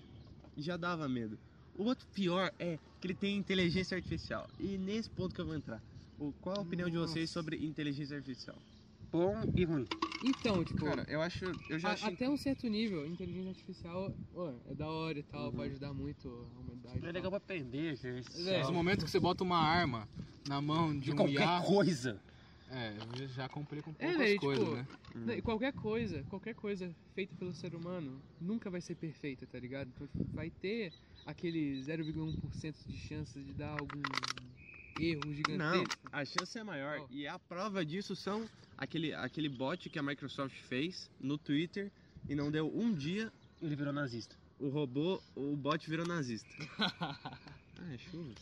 [0.56, 1.38] Já dava medo.
[1.78, 4.50] O outro pior é que ele tem inteligência artificial.
[4.58, 5.80] E nesse ponto que eu vou entrar.
[6.18, 8.56] O, qual a opinião de vocês sobre inteligência artificial?
[9.14, 9.86] Bom e ruim.
[10.24, 11.44] Então, tipo, Cara, eu acho.
[11.70, 12.12] Eu já a- achei.
[12.14, 16.28] até um certo nível, inteligência artificial ó, é da hora e tal, pode ajudar muito
[16.28, 17.06] a humanidade.
[17.06, 18.28] É legal pra aprender, gente.
[18.48, 18.58] É.
[18.58, 20.08] Nesse momento que você bota uma arma
[20.44, 22.20] na mão de, De um qualquer IA, coisa.
[22.68, 24.76] é, já complica um pouco É, as velho, coisas, tipo,
[25.14, 25.26] né?
[25.26, 29.90] né, qualquer coisa, qualquer coisa feita pelo ser humano nunca vai ser perfeita, tá ligado?
[29.94, 30.92] Então, vai ter
[31.24, 34.00] aquele 0,1% de chance de dar algum
[34.98, 36.08] erro Não, gigantesco.
[36.12, 37.00] a chance é maior.
[37.00, 37.06] Ó.
[37.10, 41.90] E a prova disso são aquele, aquele bot que a Microsoft fez no Twitter
[42.28, 44.36] e não deu um dia, Ele virou nazista.
[44.58, 46.48] o robô, o bot virou nazista.
[46.78, 47.34] ah,
[47.92, 48.32] é chuva.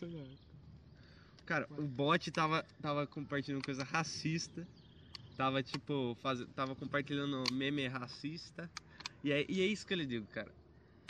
[1.47, 4.67] Cara, o bot tava, tava compartilhando coisa racista.
[5.37, 8.71] Tava tipo, faz, tava compartilhando meme racista.
[9.25, 10.53] E é, e é isso que eu lhe digo, cara.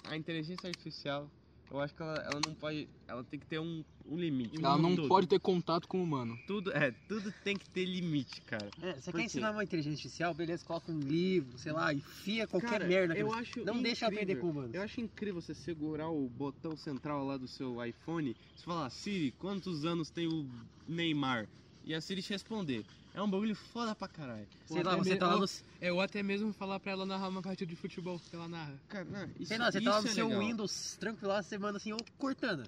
[0.05, 1.29] A inteligência artificial,
[1.73, 2.87] eu acho que ela, ela não pode.
[3.09, 4.57] Ela tem que ter um, um limite.
[4.63, 5.09] Ela não tudo.
[5.09, 6.39] pode ter contato com o humano.
[6.47, 8.69] Tudo, é, tudo tem que ter limite, cara.
[8.83, 9.25] É, você Por quer quê?
[9.27, 10.35] ensinar uma inteligência artificial?
[10.35, 13.15] Beleza, coloca um livro, sei lá, enfia qualquer Cara, merda.
[13.17, 14.35] eu acho Não deixa ela incrível.
[14.35, 14.75] aprender com humanos.
[14.75, 19.33] Eu acho incrível você segurar o botão central lá do seu iPhone e falar, Siri,
[19.33, 20.47] quantos anos tem o
[20.87, 21.49] Neymar?
[21.85, 22.85] E a Siri te responder.
[23.15, 24.47] É um bagulho foda pra caralho.
[24.67, 25.47] Sei Ou lá, você me- tá lá no,
[25.81, 28.81] É, ou até mesmo falar pra ela narrar uma partida de futebol que ela narra.
[28.89, 30.41] Cara, não, isso, sei lá, você tá lá no é seu legal.
[30.43, 32.65] Windows tranquilo lá, você manda assim, ô Cortana,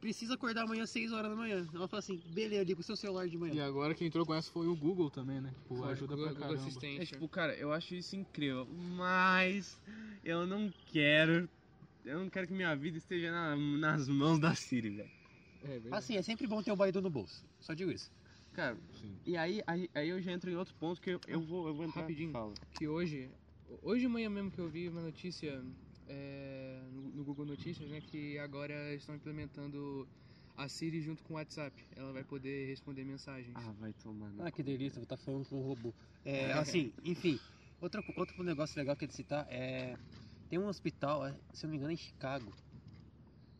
[0.00, 1.64] precisa acordar amanhã às 6 horas da manhã.
[1.72, 3.64] Ela fala assim, beleza, liga o seu celular de E manhã.
[3.66, 5.50] agora quem entrou com essa foi o Google também, né?
[5.62, 6.68] Tipo, Foi, ajuda Google- pra Google caramba.
[6.68, 7.02] Assistente.
[7.02, 9.78] É tipo, cara, eu acho isso incrível, mas
[10.24, 11.48] eu não quero.
[12.04, 15.10] Eu não quero que minha vida esteja na- nas mãos da Siri, velho.
[15.62, 15.94] É, verdade.
[15.94, 17.44] Assim, é sempre bom ter o Baidu no bolso.
[17.60, 18.10] Só digo isso.
[18.56, 19.14] Cara, Sim.
[19.26, 21.74] e aí, aí, aí eu já entro em outro ponto que eu, eu vou, eu
[21.74, 22.32] vou entrar Rapidinho.
[22.32, 22.54] Fala.
[22.72, 23.28] que hoje,
[23.82, 25.62] hoje de manhã mesmo que eu vi uma notícia
[26.08, 30.08] é, no, no Google Notícias, né, que agora estão implementando
[30.56, 31.76] a Siri junto com o WhatsApp.
[31.94, 33.54] Ela vai poder responder mensagens.
[33.54, 34.32] Ah, vai tomar.
[34.38, 35.92] Ah, que delícia, vou estar falando com um robô.
[36.24, 37.38] É, assim, enfim,
[37.78, 39.98] outro, outro negócio legal que eu ia citar é.
[40.48, 42.54] Tem um hospital, é, se eu não me engano, em Chicago.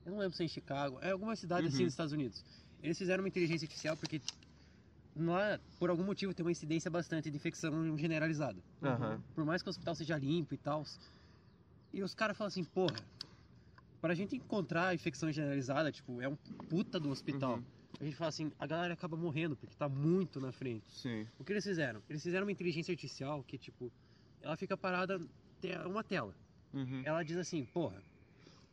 [0.06, 1.84] Eu não lembro se é em Chicago, é alguma cidade assim Uhum.
[1.84, 2.42] nos Estados Unidos.
[2.80, 4.20] Eles fizeram uma inteligência artificial porque
[5.16, 8.60] lá, por algum motivo, tem uma incidência bastante de infecção generalizada.
[8.82, 9.22] Aham.
[9.34, 10.84] Por mais que o hospital seja limpo e tal.
[11.92, 12.96] E os caras falam assim, porra,
[14.00, 16.36] pra gente encontrar a infecção generalizada, tipo, é um
[16.68, 17.56] puta do hospital.
[17.56, 17.64] Uhum.
[17.98, 20.84] A gente fala assim, a galera acaba morrendo porque tá muito na frente.
[20.90, 21.26] Sim.
[21.38, 22.02] O que eles fizeram?
[22.10, 23.90] Eles fizeram uma inteligência artificial que, tipo,
[24.42, 25.18] ela fica parada,
[25.60, 26.34] tem uma tela.
[26.74, 27.02] Uhum.
[27.06, 28.02] Ela diz assim, porra,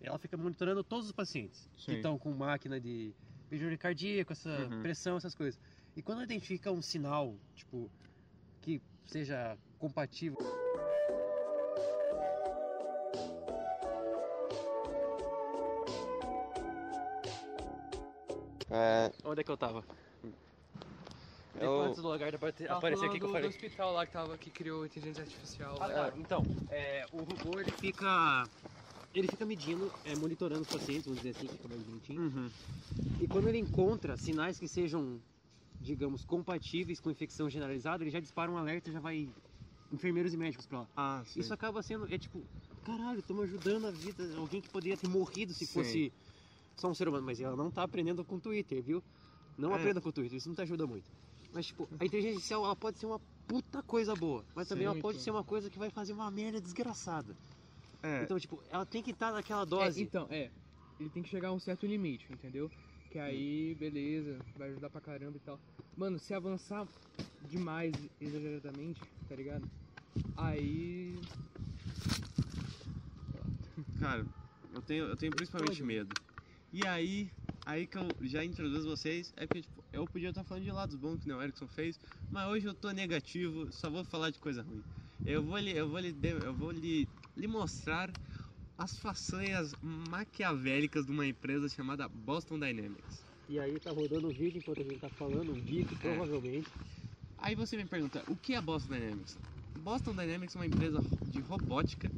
[0.02, 1.96] ela fica monitorando todos os pacientes que Sim.
[1.96, 3.14] estão com máquina de
[3.50, 4.82] vigília cardíaca, essa Uhum.
[4.82, 5.58] pressão, essas coisas.
[5.96, 7.90] E quando identifica um sinal, tipo,
[8.62, 10.38] que seja compatível.
[18.70, 19.84] É, Onde é que eu tava?
[21.60, 23.44] Eu- Antes do lagarto apare- Tava aparecer aqui que eu falei.
[23.44, 25.78] do hospital lá que, tava, que criou a inteligência artificial.
[25.80, 26.14] Ah, tá.
[26.18, 28.50] Então, é, o robô ele fica.
[29.14, 32.22] Ele fica medindo, é, monitorando os pacientes, vamos dizer assim, fica mais bonitinho.
[32.22, 32.50] Uhum.
[33.22, 35.20] E quando ele encontra sinais que sejam,
[35.84, 39.34] digamos, compatíveis com infecção generalizada, ele já dispara um alerta já vai
[39.92, 40.90] enfermeiros e médicos pra lá.
[40.96, 41.42] Ah, sim.
[41.42, 42.48] Isso acaba sendo, é tipo,
[42.84, 45.74] caralho, estamos ajudando a vida, alguém que poderia ter morrido se Sim.
[45.74, 46.14] fosse
[46.80, 49.04] só um ser humano, mas ela não tá aprendendo com o Twitter, viu?
[49.58, 49.76] Não É.
[49.76, 51.12] aprenda com o Twitter, isso não te ajuda muito.
[51.52, 54.94] Mas, tipo, a inteligência artificial, ela pode ser uma puta coisa boa, mas também ela
[54.94, 55.04] Muito.
[55.04, 57.38] pode ser uma coisa que vai fazer uma merda desgraçada.
[58.04, 58.24] É.
[58.24, 60.02] Então, tipo, ela tem que estar naquela É, dose.
[60.02, 60.52] então, é.
[61.00, 62.70] Ele tem que chegar a um certo limite, entendeu?
[63.14, 65.60] Que aí, beleza, vai ajudar pra caramba e tal.
[65.96, 66.88] Mano, se avançar
[67.48, 69.00] demais, exageradamente,
[69.30, 69.70] tá ligado?
[70.36, 71.16] Aí.
[74.00, 74.26] Cara,
[74.74, 76.12] eu tenho, eu tenho principalmente medo.
[76.72, 77.30] E aí,
[77.68, 80.96] aí que eu já introduzo vocês, é porque tipo, eu podia estar falando de lados
[80.96, 82.00] bons que o Erickson fez,
[82.32, 84.84] mas hoje eu tô negativo, só vou falar de coisa ruim.
[85.24, 88.12] Eu vou lhe, eu vou lhe, eu vou lhe, lhe mostrar
[88.78, 93.24] as façanhas maquiavélicas de uma empresa chamada Boston Dynamics.
[93.48, 96.68] E aí tá rodando um vídeo enquanto a gente tá falando, um GIF, provavelmente.
[97.38, 99.38] Aí você me pergunta, o que é Boston Dynamics?
[99.80, 102.10] Boston Dynamics é uma empresa de robótica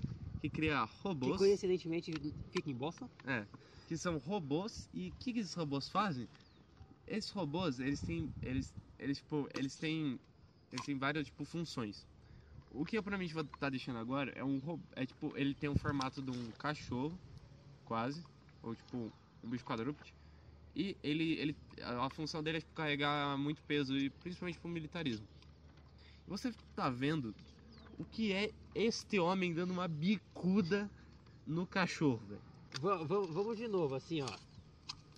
[0.41, 1.37] que cria Que robôs.
[1.37, 2.11] coincidentemente
[2.51, 3.09] fica em Boston.
[3.25, 3.43] É,
[3.87, 6.27] que são robôs e o que, que esses robôs fazem?
[7.07, 10.19] Esses robôs, eles têm, eles, eles tipo, eles têm,
[10.71, 12.05] eles têm várias tipo funções.
[12.75, 15.69] O que eu provavelmente vou estar deixando agora é um robô, é tipo, ele tem
[15.69, 17.17] o formato de um cachorro,
[17.85, 18.21] quase,
[18.61, 19.11] ou tipo
[19.43, 20.13] um bicho quadrúpede.
[20.75, 25.25] E ele, ele, a função dele é tipo, carregar muito peso e principalmente pro militarismo.
[26.27, 27.33] E você tá vendo
[27.97, 30.91] o que é este homem dando uma bicuda
[31.47, 32.41] no cachorro, velho.
[32.81, 34.27] Va- va- vamos de novo, assim, ó.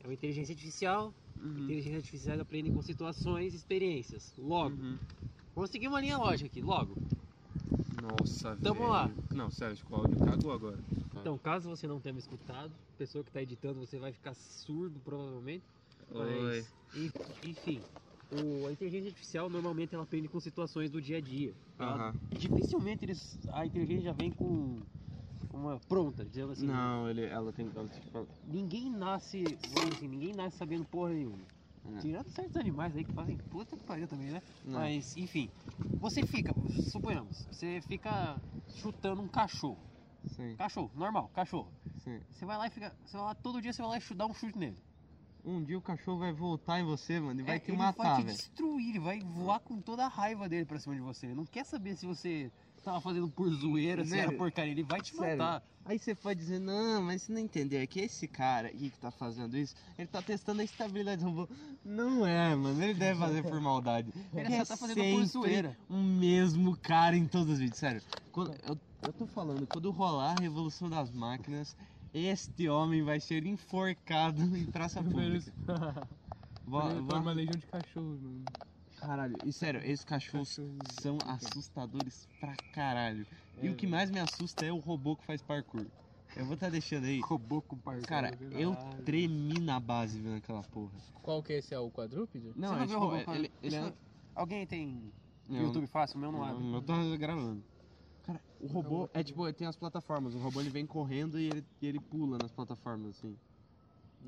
[0.03, 1.11] É uma inteligência artificial.
[1.39, 1.63] Uhum.
[1.63, 4.31] Inteligência artificial aprende com situações e experiências.
[4.37, 4.99] Logo, Uhum.
[5.55, 6.95] vamos seguir uma linha lógica aqui, logo.
[8.01, 8.91] Nossa, Tamo velho.
[8.91, 9.11] lá.
[9.33, 10.79] Não, sério, acho que o áudio cagou agora.
[11.19, 14.99] Então, caso você não tenha me escutado, pessoa que está editando, você vai ficar surdo
[14.99, 15.63] provavelmente.
[16.11, 16.41] Oi.
[16.43, 17.11] Mas, en-
[17.49, 17.81] enfim,
[18.31, 21.53] o- a inteligência artificial normalmente ela aprende com situações do dia a dia.
[21.79, 22.15] Ela- Aham.
[22.31, 24.81] Dificilmente eles, a inteligência já vem com
[25.51, 26.67] uma pronta, dizendo assim.
[26.67, 27.65] Não, ele, ela tem.
[27.73, 31.45] Ela tipo, Ninguém nasce, vamos assim, ninguém nasce sabendo porra nenhuma.
[31.95, 31.99] É.
[31.99, 34.41] Tirando certos animais aí que fazem puta que pariu também, né?
[34.63, 34.73] Não.
[34.73, 35.49] Mas, enfim,
[35.99, 38.39] você fica, suponhamos, você fica
[38.75, 39.85] chutando um cachorro.
[40.25, 41.71] sim, Cachorro, normal, cachorro.
[42.03, 42.21] sim.
[42.31, 42.95] Você vai lá e fica.
[43.05, 44.77] Você vai lá todo dia, você vai lá e dar um chute nele.
[45.43, 48.15] Um dia o cachorro vai voltar em você, mano, e vai É, te ele matar,
[48.15, 51.27] vai te destruir, ele vai voar com toda a raiva dele pra cima de você.
[51.27, 54.29] Ele não quer saber se você tava fazendo por zoeira, se Sério?
[54.29, 54.71] era porcaria.
[54.71, 55.37] Ele vai te Sério?
[55.37, 55.63] matar.
[55.85, 58.99] Aí você pode dizer, não, mas você não entendeu, é que esse cara aqui que
[58.99, 61.47] tá fazendo isso, ele tá testando a estabilidade do robô.
[61.83, 64.11] Não é, mano, ele deve fazer por maldade.
[64.35, 65.77] Ele é só tá fazendo por sempre zoeira.
[65.87, 68.01] o mesmo cara em todos os vídeos, sério.
[68.31, 71.73] Quando, eu, eu tô falando, quando rolar a revolução das máquinas,
[72.13, 75.53] este homem vai ser enforcado em praça pública.
[76.65, 78.66] Foi vó- uma legião de cachorros, mano.
[79.07, 80.77] Caralho, e sério, esses cachorros Cachorro.
[81.01, 83.25] são assustadores pra caralho.
[83.63, 85.85] E É, o que mais me assusta é o robô que faz parkour.
[86.35, 87.21] Eu vou estar deixando aí.
[87.21, 88.05] Robô com parceiro.
[88.05, 90.91] Cara, eu tremi na base vendo aquela porra.
[91.23, 91.73] Qual que é esse?
[91.73, 92.51] É o quadrúpede?
[92.53, 93.15] Não, Você é tipo, o robô?
[93.15, 93.93] ele, ele, ele é...
[94.35, 95.01] Alguém tem
[95.47, 96.17] Não, YouTube fácil?
[96.17, 96.73] O meu não não, abre.
[96.73, 97.63] eu tô gravando.
[98.23, 100.35] Cara, o robô é tipo, tem as plataformas.
[100.35, 103.37] O robô ele vem correndo e ele, e ele pula nas plataformas, assim.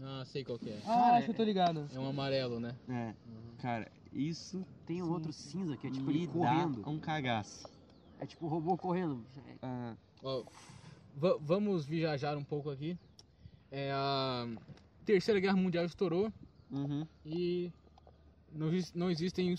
[0.01, 0.77] Ah, sei qual que é.
[0.77, 1.85] Cara, Ah, acho que eu tô ligado.
[1.93, 2.73] É um amarelo, né?
[2.87, 3.13] É,
[3.61, 6.83] cara, isso Tem um outro cinza que é tipo ele correndo.
[6.87, 7.67] um cagaço.
[8.19, 9.23] É tipo o robô correndo.
[9.61, 10.43] Ah, Ó,
[11.15, 12.97] va- vamos viajar um pouco aqui.
[13.71, 14.47] É, a
[15.05, 16.31] Terceira Guerra Mundial estourou
[16.71, 17.05] uhum.
[17.25, 17.71] e
[18.51, 19.55] não, não existem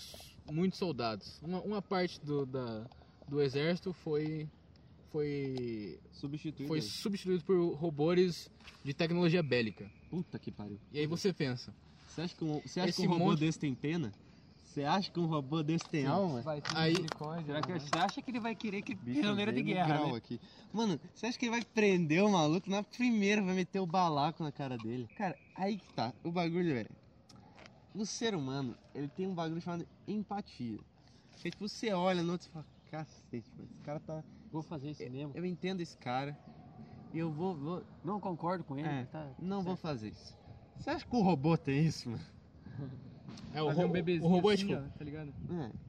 [0.51, 1.39] muitos soldados.
[1.41, 2.85] Uma, uma parte do, da,
[3.27, 4.47] do exército foi
[5.11, 6.67] foi Substituído.
[6.69, 8.49] foi substituído por robôs
[8.83, 9.89] de tecnologia bélica.
[10.09, 10.79] Puta que pariu.
[10.91, 11.73] E aí você pensa,
[12.07, 14.11] Você acha que um, você acha Esse que um robô monte- desse tem pena?
[14.71, 16.41] Você acha que um robô desse tem alma?
[16.73, 16.95] aí
[17.45, 20.15] Será que você acha que ele vai querer que prisioneiro de guerra, grau né?
[20.15, 20.39] aqui.
[20.71, 24.41] Mano, você acha que ele vai prender o maluco na primeira, vai meter o balaco
[24.41, 25.09] na cara dele?
[25.17, 26.13] Cara, aí que tá.
[26.23, 26.85] O bagulho é.
[27.93, 30.79] O ser humano, ele tem um bagulho chamado empatia.
[31.35, 34.23] Que tipo, você olha no outro e fala, cacete, mano, esse cara tá.
[34.53, 35.33] Vou fazer isso mesmo.
[35.35, 36.37] Eu entendo esse cara.
[37.13, 37.55] E eu vou.
[37.55, 37.83] vou...
[38.05, 38.87] Não concordo com ele.
[38.87, 40.33] É, tá não vou fazer isso.
[40.77, 42.23] Você acha que o robô tem isso, mano?
[43.53, 45.33] é o, ro- um bebezinho o robô é assim, tipo ó, tá ligado?
[45.49, 45.81] É.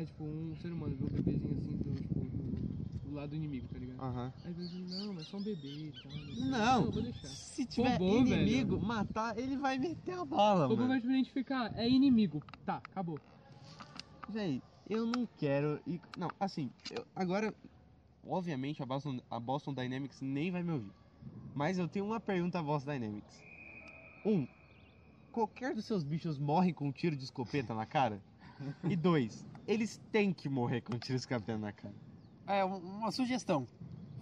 [0.00, 3.66] É, tipo um ser humano, vê um bebezinho assim do, tipo, do, do lado inimigo,
[3.68, 4.00] tá ligado?
[4.00, 4.32] Aham.
[4.44, 6.12] Aí o bebezinho, não, mas é só um bebê e tal.
[6.36, 7.28] Não, deixar.
[7.34, 10.88] se tiver Robô, inimigo, matar, ele vai meter a bala, O robô mano.
[10.88, 12.42] vai te identificar, é inimigo.
[12.64, 13.20] Tá, acabou.
[14.28, 15.80] Véi, eu não quero.
[15.86, 17.54] ir- Não, assim, eu- agora,
[18.22, 20.92] obviamente a Boston, a Boston Dynamics nem vai me ouvir.
[21.52, 23.42] Mas eu tenho uma pergunta à Boston Dynamics.
[24.24, 24.46] Um,
[25.34, 28.22] qualquer dos seus bichos morre com um tiro de escopeta na cara?
[28.88, 31.94] E dois, eles têm que morrer com um tiro de escopeta na cara.
[32.46, 33.66] É, um- uma sugestão.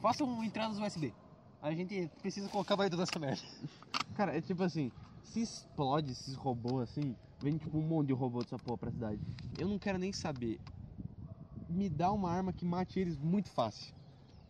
[0.00, 1.12] Faça um entradas USB.
[1.60, 3.42] A gente precisa colocar mais nessa merda.
[4.14, 4.90] Cara, é tipo assim,
[5.22, 9.20] se explode esses robôs assim, vem tipo um monte de robô dessa porra pra cidade.
[9.58, 10.58] Eu não quero nem saber.
[11.68, 13.92] Me dá uma arma que mate eles muito fácil.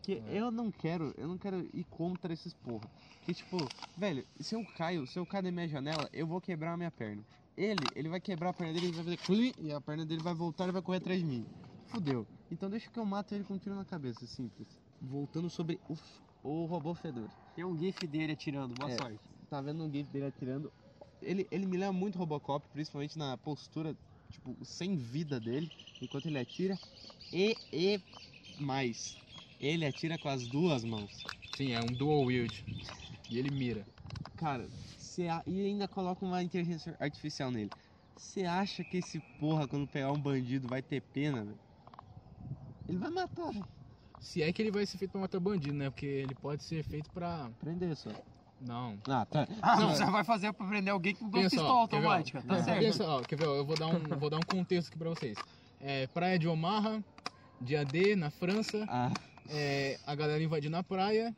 [0.03, 2.89] Que eu não quero, eu não quero ir contra esses porra.
[3.25, 3.57] Que tipo,
[3.97, 6.91] velho, se eu caio, se eu caio da minha janela, eu vou quebrar a minha
[6.91, 7.23] perna.
[7.57, 10.23] Ele, ele vai quebrar a perna dele, ele vai fazer clim, e a perna dele
[10.23, 11.47] vai voltar e vai correr atrás de mim.
[11.87, 12.27] Fudeu.
[12.51, 14.67] Então deixa que eu mato ele com um tiro na cabeça, simples.
[15.01, 15.95] Voltando sobre o,
[16.43, 17.29] o robô fedor.
[17.55, 18.97] Tem um gif dele atirando, boa É.
[18.97, 19.21] sorte.
[19.49, 20.73] Tá vendo um gif dele atirando.
[21.21, 23.95] Ele, ele me lembra muito Robocop, principalmente na postura,
[24.31, 26.77] tipo, sem vida dele, enquanto ele atira.
[27.33, 28.01] E, e
[28.59, 29.22] mais.
[29.63, 31.23] Ele atira com as duas mãos.
[31.57, 32.65] Sim, é um dual wield.
[33.31, 33.87] E ele mira.
[34.37, 37.71] Cara, cê a- e ainda coloca uma inteligência artificial nele.
[38.17, 41.59] Você acha que esse porra, quando pegar um bandido, vai ter pena, velho?
[42.89, 43.65] Ele vai matar, velho.
[44.21, 45.91] Se é que ele vai ser feito pra matar bandido, né?
[45.91, 47.49] Porque ele pode ser feito pra.
[47.61, 48.11] Prender só.
[48.61, 48.97] Não.
[49.09, 49.49] Ah, tá.
[49.61, 49.91] Ah, Não.
[49.91, 52.79] você vai fazer pra prender alguém com uma Pensa, pistola automática, tá certo?
[52.81, 55.09] Pensa, ó, quer ver, ó, eu vou dar um, vou dar um contexto aqui pra
[55.09, 55.37] vocês.
[55.81, 57.03] É, praia de Omaha,
[57.61, 59.11] dia D, na França, Ah,
[59.49, 61.35] é, a galera invadindo a praia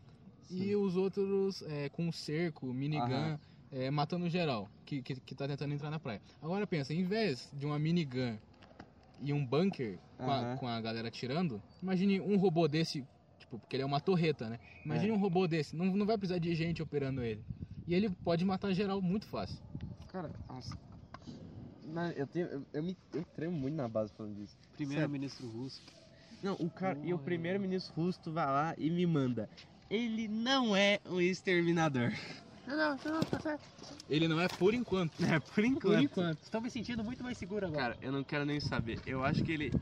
[0.51, 3.39] e os outros é, com cerco, minigun,
[3.73, 6.21] é, matando geral, que, que, que tá tentando entrar na praia.
[6.43, 8.37] Agora pensa, em vez de uma minigun
[9.21, 13.05] e um bunker com, a, com a galera atirando, imagine um robô desse,
[13.39, 14.59] tipo, porque ele é uma torreta, né?
[14.85, 15.15] Imagine É.
[15.15, 17.43] um robô desse, não, não vai precisar de gente operando ele.
[17.87, 19.59] E ele pode matar geral muito fácil.
[20.09, 20.77] cara, nossa.
[22.17, 24.57] Eu, tenho, eu, eu me, eu tremo muito na base falando disso.
[24.75, 25.83] Primeiro-ministro russo.
[26.45, 29.49] Não, o cara, e o primeiro-ministro russo vai lá e me manda.
[29.91, 32.13] Ele não é um exterminador.
[32.67, 33.65] Não, não, não, tá certo.
[34.11, 35.25] Ele não é por enquanto.
[35.25, 36.03] É, por Por enquanto.
[36.03, 36.43] enquanto.
[36.43, 37.95] Estou me sentindo muito mais seguro agora.
[37.95, 39.01] Cara, eu não quero nem saber.
[39.07, 39.73] Eu acho que ele.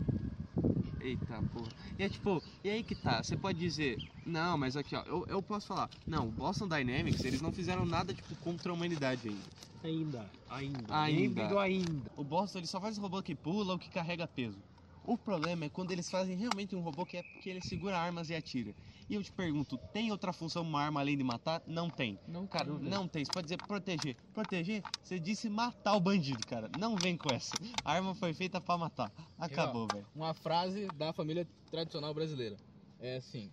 [1.01, 1.68] Eita porra.
[1.98, 3.20] E é tipo, e aí que tá?
[3.20, 7.25] Você pode dizer, não, mas aqui ó, eu, eu posso falar, não, o Boston Dynamics,
[7.25, 9.40] eles não fizeram nada tipo contra a humanidade ainda.
[9.83, 10.31] Ainda.
[10.48, 10.94] Ainda.
[10.94, 11.42] Ainda.
[11.42, 11.61] Ainda.
[11.61, 12.11] ainda.
[12.16, 14.62] O Boston ele só faz robô que pula ou que carrega peso.
[15.05, 18.31] O problema é quando eles fazem realmente um robô que é que ele segura armas
[18.31, 18.73] e atira.
[19.09, 21.61] E eu te pergunto, tem outra função uma arma além de matar?
[21.67, 22.19] Não tem.
[22.27, 22.88] Não, Cara, velho.
[22.88, 23.25] não tem.
[23.25, 24.17] Você pode dizer proteger.
[24.33, 26.71] Proteger, você disse matar o bandido, cara.
[26.79, 27.53] Não vem com essa.
[27.85, 29.12] A arma foi feita pra matar.
[29.38, 30.07] Acabou, velho.
[30.15, 32.57] Uma frase da família tradicional brasileira.
[33.01, 33.51] É assim.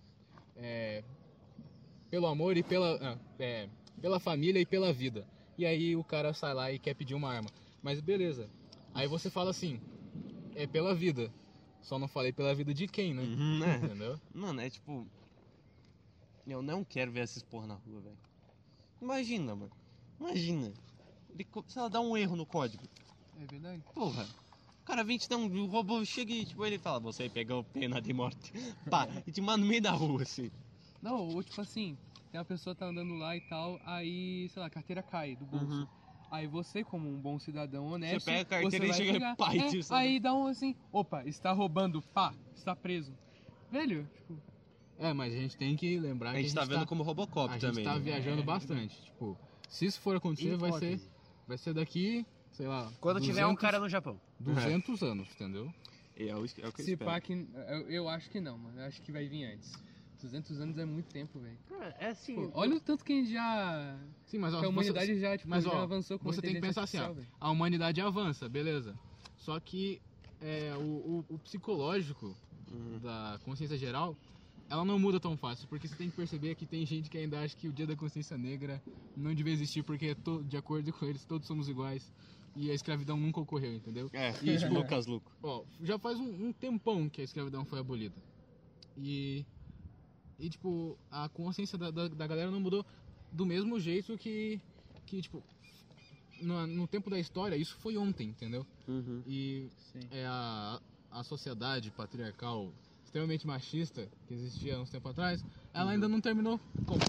[0.55, 1.03] É,
[2.11, 2.97] pelo amor e pela.
[3.01, 3.67] ah, é,
[3.99, 5.27] pela família e pela vida.
[5.57, 7.49] E aí o cara sai lá e quer pedir uma arma.
[7.81, 8.49] Mas beleza.
[8.93, 9.81] Aí você fala assim.
[10.55, 11.31] É pela vida.
[11.81, 13.21] Só não falei pela vida de quem, né?
[13.23, 13.75] Uhum, né?
[13.77, 14.19] Entendeu?
[14.33, 15.07] Mano, é tipo.
[16.45, 18.17] Eu não quero ver esses porra na rua, velho.
[19.01, 19.71] Imagina, mano.
[20.19, 20.73] Imagina.
[21.29, 22.83] Ele, se ela dá um erro no código.
[23.39, 23.83] É verdade.
[23.93, 24.27] Porra.
[24.81, 25.45] O cara vem te dar um.
[25.63, 28.51] O robô chega e tipo, ele fala, você pegou pena de morte.
[28.89, 30.51] Pá, e te manda no meio da rua, assim.
[31.01, 31.97] Não, ou tipo assim,
[32.31, 35.45] tem uma pessoa tá andando lá e tal, aí, sei lá, a carteira cai do
[35.45, 35.87] bolso.
[36.31, 39.35] Aí você, como um bom cidadão honesto, pega a carteira você e chega e pegar.
[39.37, 40.01] pá, e É, tira, sabe?
[40.01, 43.11] aí dá um assim, opa, está roubando, pá, está preso.
[43.71, 44.37] Velho, tipo,
[44.99, 47.57] É, mas a gente tem que lembrar A que gente tá vendo como Robocop a
[47.57, 47.75] também.
[47.75, 47.99] gente tá né?
[47.99, 48.95] viajando bastante.
[49.05, 49.37] Tipo,
[49.67, 50.99] se isso for acontecer, vai ser,
[51.47, 52.91] vai ser daqui, sei lá.
[52.99, 54.19] Quando tiver um 200 cara no Japão.
[54.39, 55.73] 200 anos, entendeu?
[56.15, 57.09] É, é o, é o que eu se espero.
[57.09, 57.33] pá que.
[57.67, 58.79] Eu, eu acho que não, mano.
[58.79, 59.71] Eu acho que vai vir antes.
[60.21, 61.57] 200 anos é muito tempo, velho.
[61.67, 62.35] Cara, é assim.
[62.35, 63.99] Pô, olha o tanto que a gente já.
[64.25, 66.41] Sim, mas ó, que a humanidade você, já, tipo, mas, já ó, avançou com você
[66.41, 68.97] tem que pensar assim, ó, artificial, a humanidade avança, beleza.
[69.37, 70.01] Só que
[70.41, 72.35] é, o, o- o psicológico
[72.71, 72.99] Uhum.
[72.99, 74.15] da consciência geral,
[74.69, 77.39] ela não muda tão fácil, porque você tem que perceber que tem gente que ainda
[77.41, 78.79] acha que o dia da consciência negra
[79.15, 82.13] não devia existir, porque to- de acordo com eles todos somos iguais
[82.55, 84.09] e a escravidão nunca ocorreu, entendeu?
[84.13, 85.31] É, E, tipo, Lucas Luco.
[85.41, 88.21] Ó, já faz um, um tempão que a escravidão foi abolida.
[88.95, 89.45] E.
[90.39, 92.85] E, tipo, a consciência da, da, da galera não mudou
[93.31, 94.59] do mesmo jeito que.
[95.05, 95.43] Que, tipo.
[96.41, 98.65] No, no tempo da história, isso foi ontem, entendeu?
[98.87, 99.21] Uhum.
[99.27, 99.99] E Sim.
[100.09, 100.79] é a,
[101.11, 102.71] a sociedade patriarcal
[103.09, 106.59] extremamente machista que existia uns tempos atrás, ela ainda não terminou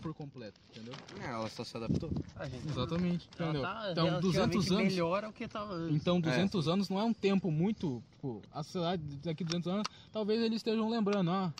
[0.02, 0.94] por completo, entendeu?
[1.20, 2.10] É, ela só se adaptou.
[2.36, 3.62] A gente Exatamente, entendeu?
[3.62, 4.84] Tá então, 200 anos.
[4.84, 5.96] melhor ao que tava antes.
[5.96, 8.02] Então, 200 anos não é um tempo muito.
[8.12, 11.52] Tipo, a sociedade daqui 200 anos, talvez eles estejam lembrando, ah,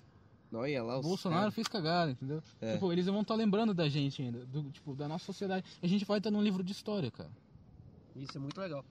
[0.53, 1.55] Olha lá, os Bolsonaro caras.
[1.55, 2.43] fez cagada, entendeu?
[2.61, 2.73] É.
[2.75, 5.65] Tipo, eles vão estar lembrando da gente ainda, do, tipo, da nossa sociedade.
[5.83, 7.31] A gente vai estar num livro de história, cara.
[8.17, 8.85] Isso é muito legal.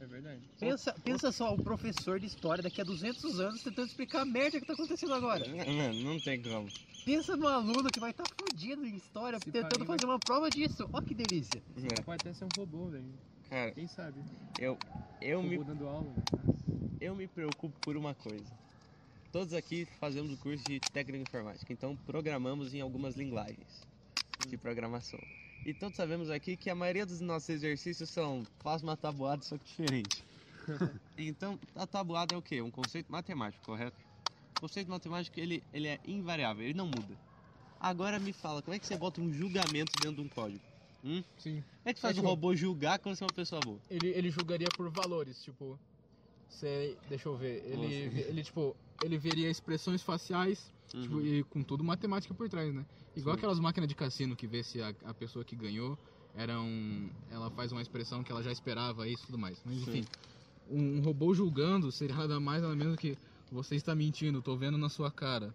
[0.00, 0.40] É verdade.
[0.58, 4.58] Pensa, pensa só, um professor de história daqui a 200 anos tentando explicar a merda
[4.58, 5.44] que tá acontecendo agora.
[5.46, 6.68] Mano, não tem como.
[7.04, 10.48] Pensa no aluno que vai estar tá fudido em história Se tentando fazer uma prova
[10.48, 10.88] disso.
[10.92, 11.62] Ó que delícia.
[11.76, 13.12] É, Pode até ser um robô, velho.
[13.48, 14.20] cara, Quem sabe?
[14.58, 14.78] eu,
[15.20, 16.96] eu, me, aula, velho.
[16.98, 18.46] eu me preocupo por uma coisa.
[19.32, 23.86] Todos aqui fazemos o curso de técnica informática, então programamos em algumas linguagens.
[24.48, 25.20] de programação.
[25.66, 29.58] E todos sabemos aqui que a maioria dos nossos exercícios são faz uma tabuada, só
[29.58, 30.24] que diferente.
[31.18, 32.62] então, a tabuada é o quê?
[32.62, 33.96] Um conceito matemático, correto?
[34.56, 37.14] O conceito matemático ele, ele é invariável, ele não muda.
[37.78, 40.60] Agora me fala, como é que você bota um julgamento dentro de um código?
[41.04, 41.22] Hum?
[41.38, 41.62] Sim.
[41.82, 43.78] Como é que faz É o tipo- robô julgar quando você é uma pessoa boa?
[43.90, 45.78] Ele, ele julgaria por valores, tipo.
[46.50, 47.62] Você, deixa eu ver.
[47.64, 48.28] Ele, Nossa.
[48.28, 51.24] ele, tipo, ele veria expressões faciais, tipo, Uhum.
[51.24, 52.84] e com tudo matemática por trás, né?
[53.16, 53.38] Igual Sim.
[53.38, 55.96] aquelas máquinas de cassino que vê se a, a pessoa que ganhou
[56.34, 57.10] era um.
[57.30, 59.60] Ela faz uma expressão que ela já esperava isso e tudo mais.
[59.64, 60.06] Mas enfim,
[60.68, 63.16] um, um robô julgando seria nada mais nada menos que
[63.50, 65.54] você está mentindo, tô vendo na sua cara.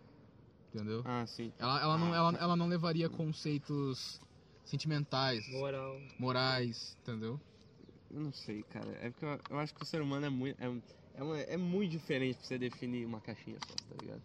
[0.73, 1.01] Entendeu?
[1.05, 1.51] Ah, sim.
[1.57, 4.19] Ela, ela, não, ela, ela não levaria conceitos
[4.65, 5.97] sentimentais, Moral.
[6.19, 7.39] morais, entendeu?
[8.15, 8.89] Eu não sei, cara.
[9.01, 10.55] É porque eu, eu acho que o ser humano é muito.
[10.61, 10.71] É,
[11.15, 14.21] é, uma- é muito diferente pra você definir uma caixinha só, tá ligado?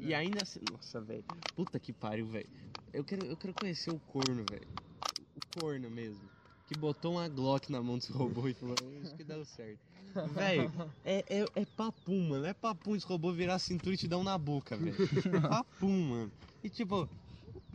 [0.00, 0.60] E ainda assim.
[0.70, 1.24] Nossa, velho.
[1.56, 2.48] Puta que pariu, velho.
[2.92, 4.66] Eu quero, eu quero conhecer o corno, velho.
[5.34, 6.28] O corno mesmo.
[6.68, 9.80] Que botou uma Glock na mão desse robô e falou, isso que deu certo.
[10.34, 10.70] Velho,
[11.04, 12.44] é, é, é papum, mano.
[12.46, 14.94] É papum esse robô virar a cintura e te dar um na boca, velho.
[14.94, 16.32] É papum, mano.
[16.62, 17.08] E tipo.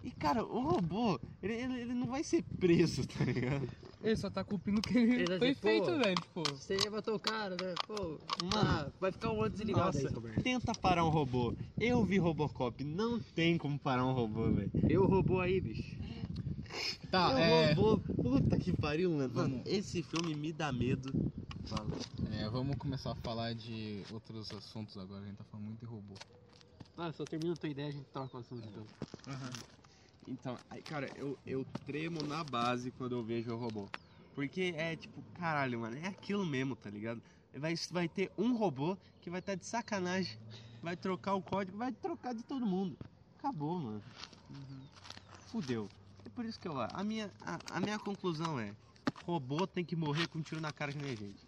[0.03, 3.67] E cara, o robô, ele, ele, ele não vai ser preso, tá ligado?
[4.07, 6.15] Ele só tá cumprindo o que ele, Ele vai foi feito, velho.
[6.15, 7.75] Tipo, Você matou o cara, né?
[7.85, 8.17] Pô,
[8.53, 8.93] Mano.
[9.01, 11.53] vai ficar um ano desligado Nossa, aí, tenta parar um robô.
[11.77, 14.71] Eu vi Robocop, não tem como parar um robô, velho.
[14.89, 15.97] Eu robô aí, bicho.
[17.11, 17.73] Tá, Eu é.
[17.73, 19.29] robô, puta que pariu, mano.
[19.29, 19.51] Vamos.
[19.51, 21.11] Mano, esse filme me dá medo.
[21.65, 21.89] Fala.
[22.31, 25.85] É, vamos começar a falar de outros assuntos agora, a gente tá falando muito de
[25.85, 26.13] robô.
[26.95, 28.85] Ah, só termina a tua ideia, a gente troca o assunto então.
[30.27, 33.87] Então, aí, cara, eu, eu tremo na base quando eu vejo o robô.
[34.35, 37.21] Porque é tipo, caralho, mano, é aquilo mesmo, tá ligado?
[37.55, 40.37] Vai, vai ter um robô que vai estar de sacanagem,
[40.83, 42.95] vai trocar o código, vai trocar de todo mundo.
[43.39, 44.03] Acabou, mano.
[45.47, 45.87] Fudeu.
[46.25, 48.71] É por isso que eu a minha a, a minha conclusão é,
[49.23, 51.46] robô tem que morrer com um tiro na cara que nem a gente.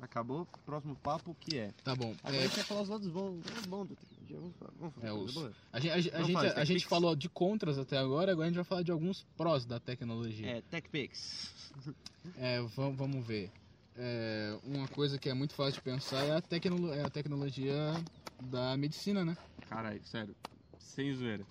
[0.00, 0.46] Acabou?
[0.64, 1.72] Próximo papo, que é?
[1.82, 2.14] Tá bom.
[2.22, 4.38] Agora a É, gente vai falar os lados bons, os bons trilogia.
[4.38, 5.36] Vamos falar, vamos falar É, os-
[5.72, 8.64] a gente, a, gente- a a falou de contras até agora, agora a gente vai
[8.64, 10.46] falar de alguns prós da tecnologia.
[10.46, 11.72] É, TechPix.
[12.36, 13.50] É, vam- vamos ver.
[13.96, 17.74] É, uma coisa que é muito fácil de pensar é a, tecnolo é a tecnologia
[18.42, 19.36] da medicina, né?
[19.68, 20.36] Caralho, sério,
[20.78, 21.44] sem zoeira.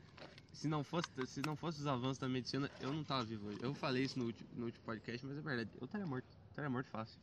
[0.54, 3.60] Se não, fosse, se não fosse os avanços da medicina, eu não tava vivo hoje.
[3.62, 5.70] Eu falei isso no último, no último podcast, mas é verdade.
[5.80, 6.26] Eu estaria morto.
[6.50, 7.18] Estaria morto fácil.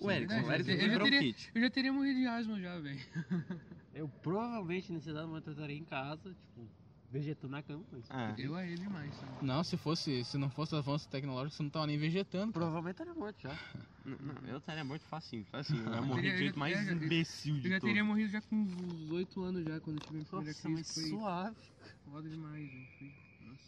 [0.00, 1.50] O Erickson, o Erickson eu já teria- kit.
[1.54, 3.00] eu já teria morrido de asma já, velho.
[3.94, 6.68] Eu provavelmente nesse dado momento eu estaria em casa, tipo,
[7.10, 7.84] vegetando na cama.
[7.90, 9.32] Mas Ah, Eu a ele demais, sabe?
[9.44, 12.52] Não, se fosse, se não fosse avanço tecnológico, você não tava nem vegetando.
[12.52, 12.64] cara.
[12.66, 13.48] Provavelmente estaria morto já.
[14.06, 15.84] não, não, eu estaria morto facinho, facinho.
[15.84, 17.88] Eu ia morrer do jeito eu- mais eu já- imbecil Eu de já todos.
[17.90, 20.62] teria morrido já com uns 8 anos já, quando eu tive a minha primeira Nossa,
[20.62, 20.94] crise.
[21.00, 21.56] Foi suave.
[22.04, 23.12] foda demais, velho.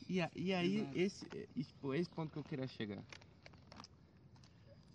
[0.09, 1.27] E, a- e aí, esse,
[1.57, 3.03] e, tipo, esse ponto que eu queria chegar.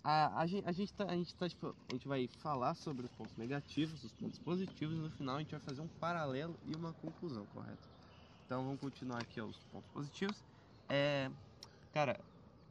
[0.08, 3.04] A, a, gente, a, gente tá, a gente tá, tipo, a gente vai falar sobre
[3.06, 6.56] os pontos negativos, os pontos positivos, e no final a gente vai fazer um paralelo
[6.62, 7.88] e uma conclusão, correto?
[8.44, 10.44] Então vamos continuar aqui aos pontos positivos.
[10.88, 11.28] É,
[11.92, 12.16] cara,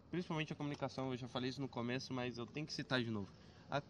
[0.10, 3.12] principalmente a comunicação, eu já falei isso no começo, mas eu tenho que citar de
[3.12, 3.30] novo.
[3.70, 3.84] A-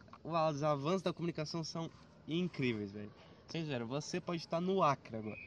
[0.52, 1.88] os avanços da comunicação são
[2.28, 3.14] incríveis, velho.
[3.46, 5.38] Vocês viram, você pode estar no Acre agora.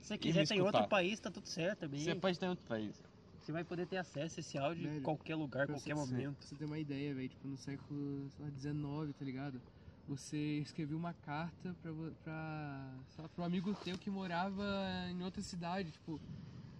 [0.00, 2.00] Se você quiser me ter em outro país, tá tudo certo também.
[2.00, 3.11] Você pode estar em outro país.
[3.42, 6.36] Você vai poder ter acesso a esse áudio em Velho, qualquer lugar, qualquer momento.
[6.36, 9.60] Pra você ter uma ideia, velho, tipo, no século, sei lá, 19, tá ligado?
[10.06, 14.64] Você escrevia uma carta pra, pra, sei lá, pra um amigo teu que morava
[15.10, 16.20] em outra cidade, tipo,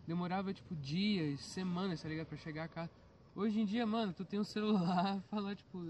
[0.06, 2.28] demorava, tipo, dias, semanas, tá ligado?
[2.28, 2.94] Pra chegar a carta.
[3.34, 5.80] Hoje em dia, mano, tu tem um celular, falar, tipo...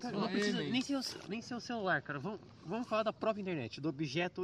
[0.00, 2.18] Cara, não precisa nem ser, o, nem ser o celular, cara.
[2.18, 4.42] Vamos, vamos falar da própria internet, do objeto,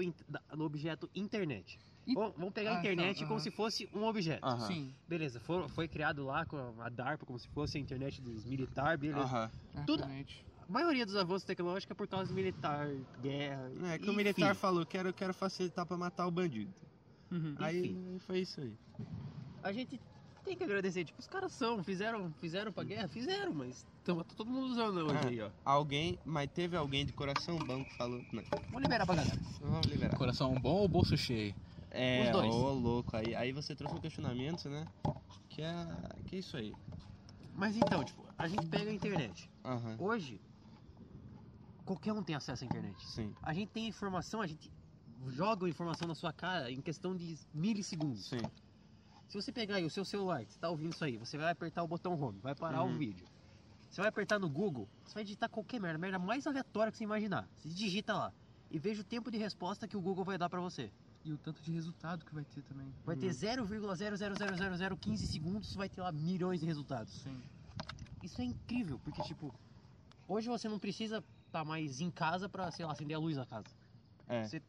[0.56, 1.78] do objeto internet.
[2.06, 4.44] E- Vamos, pegar a Ah, internet tá, como se fosse um objeto.
[4.44, 4.66] Aham.
[4.66, 8.44] Sim, Beleza, for- foi criado lá com a DARPA como se fosse a internet dos
[8.44, 9.20] militares, beleza.
[9.20, 9.50] Aham.
[9.74, 10.04] a Tudo-.
[10.04, 12.88] A maioria dos avanços tecnológicos é por causa do militar,
[13.20, 13.70] guerra.
[13.92, 14.16] É que o enfim.
[14.16, 16.72] militar falou, quero, quero facilitar pra matar o bandido.
[17.30, 17.54] Uhum.
[17.58, 18.72] Aí foi isso aí.
[19.62, 20.00] A gente
[20.44, 24.34] tem que agradecer, tipo, os caras são, fizeram, fizeram pra guerra, fizeram, mas tamo, tá
[24.36, 25.28] todo mundo usando hoje Ah.
[25.28, 25.50] aí, ó.
[25.64, 29.40] Alguém, mas teve alguém de coração bom que falou, não, Vamos liberar pra galera.
[29.60, 30.16] vamos liberar.
[30.18, 31.54] Coração bom ou bolso cheio?
[31.96, 32.52] É, Os dois.
[32.52, 34.84] ô louco, aí, aí você trouxe um questionamento, né?
[35.48, 35.74] Que é,
[36.26, 36.74] que é isso aí.
[37.54, 39.48] Mas então, tipo, a gente pega a internet.
[39.64, 40.40] Aham, Hoje,
[41.84, 42.96] qualquer um tem acesso à internet.
[43.06, 44.68] sim, A gente tem informação, a gente
[45.28, 48.26] joga a informação na sua cara em questão de milissegundos.
[48.26, 48.40] sim.
[49.28, 51.50] Se você pegar aí o seu celular, que você tá ouvindo isso aí, você vai
[51.50, 52.94] apertar o botão home, vai parar Uhum.
[52.94, 53.26] o vídeo.
[53.90, 57.04] Você vai apertar no Google, você vai digitar qualquer merda, merda mais aleatória que você
[57.04, 57.48] imaginar.
[57.58, 58.32] Você digita lá
[58.70, 60.90] e veja o tempo de resposta que o Google vai dar pra você.
[61.24, 62.86] E o tanto de resultado que vai ter também.
[63.04, 67.14] Vai ter 0,0000015 segundos, vai ter lá milhões de resultados.
[67.22, 67.42] Sim.
[68.22, 69.54] Isso é incrível, porque tipo,
[70.28, 73.46] hoje você não precisa estar mais em casa pra, sei lá, acender a luz da
[73.46, 73.66] casa.
[74.28, 74.44] É.
[74.44, 74.62] Você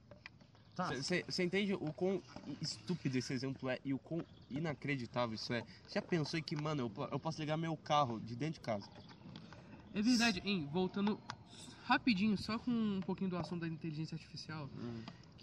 [0.75, 0.89] tá.
[0.93, 2.21] Você entende o quão
[2.61, 5.63] estúpido esse exemplo é e o quão inacreditável isso é?
[5.93, 8.87] Já pensou em que, mano, eu, eu posso ligar meu carro de dentro de casa?
[9.93, 10.67] É verdade, hein?
[10.71, 11.19] Voltando
[11.85, 14.69] rapidinho, só com um pouquinho do assunto da inteligência artificial.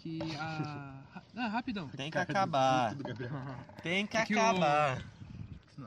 [0.03, 1.01] Que a.
[1.33, 1.87] Ah, rapidão.
[1.87, 2.93] Tem que acabar.
[3.81, 5.01] Tem que É que o- acabar.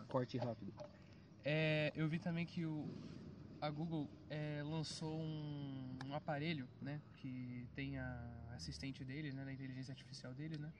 [0.08, 0.72] Corte rápido.
[1.44, 2.88] É, eu vi também que o,
[3.60, 9.52] a Google é, lançou um, um aparelho, né, que tem a assistente deles, né, da
[9.52, 10.72] inteligência artificial deles, né,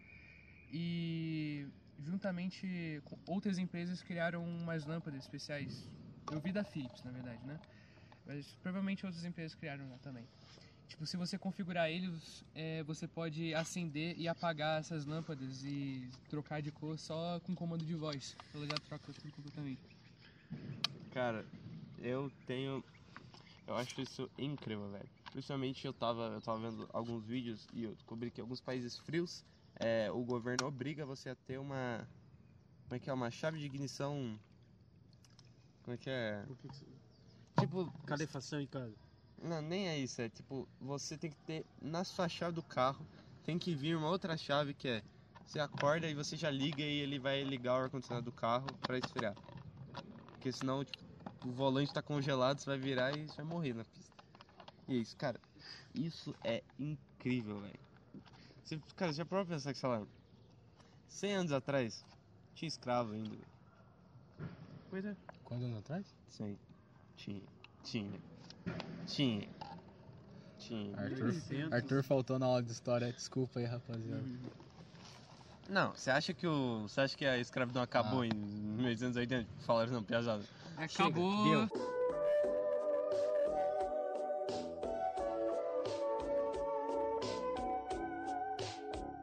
[0.73, 1.69] e
[1.99, 5.89] juntamente com outras empresas criaram umas lâmpadas especiais.
[6.33, 7.61] Eu vi da Philips, na verdade, né,
[8.25, 10.27] mas provavelmente outras empresas criaram também.
[10.89, 16.63] Tipo, se você configurar eles, é, você pode acender e apagar essas lâmpadas e trocar
[16.63, 18.37] de cor só com comando de voz.
[18.55, 19.83] Ela já troca tudo completamente.
[21.13, 21.45] Cara,
[21.99, 22.85] eu tenho.
[23.67, 25.09] Eu acho isso incrível, velho.
[25.33, 28.97] Principalmente eu tava, eu tava vendo alguns vídeos e eu descobri que em alguns países
[28.99, 29.45] frios
[29.79, 32.07] é, o governo obriga você a ter uma.
[32.85, 33.13] Como é que é?
[33.13, 34.39] Uma chave de ignição.
[35.83, 36.45] Como é que é?
[37.59, 37.93] Tipo.
[38.07, 39.06] Calefação em casa.
[39.47, 40.21] Não, nem é isso.
[40.21, 43.07] É tipo, você tem que ter na sua chave do carro,
[43.45, 45.03] tem que vir uma outra chave que é.
[45.47, 48.99] Você acorda e você já liga e ele vai ligar o ar-condicionado do carro pra
[48.99, 49.35] esfriar.
[50.33, 50.99] Porque senão, tipo,
[51.45, 54.13] o volante tá congelado, você vai virar e você vai morrer na pista.
[54.89, 55.41] E é isso, cara.
[55.95, 57.79] Isso é incrível, velho.
[58.65, 60.03] Você, cara, já parou pra pensar que, sei lá,
[61.09, 62.05] 100 anos atrás,
[62.57, 63.37] tinha escravo ainda.
[64.91, 65.15] Pois é.
[65.45, 66.05] Quantos anos atrás?
[66.31, 66.59] Sim.
[67.17, 67.43] Tinha.
[67.85, 68.36] Tinha.
[69.07, 69.47] Tinha.
[70.59, 70.97] Tinha.
[70.99, 71.33] Arthur,
[71.73, 74.25] Arthur faltou na aula de história, desculpa aí, rapaziada.
[75.69, 76.83] Não, você acha que o.
[76.83, 78.27] Você acha que a escravidão acabou Ah.
[78.27, 79.49] em 1880?
[79.61, 80.45] Falaram não, piazada.
[80.77, 81.45] Acabou.
[81.45, 81.69] deu.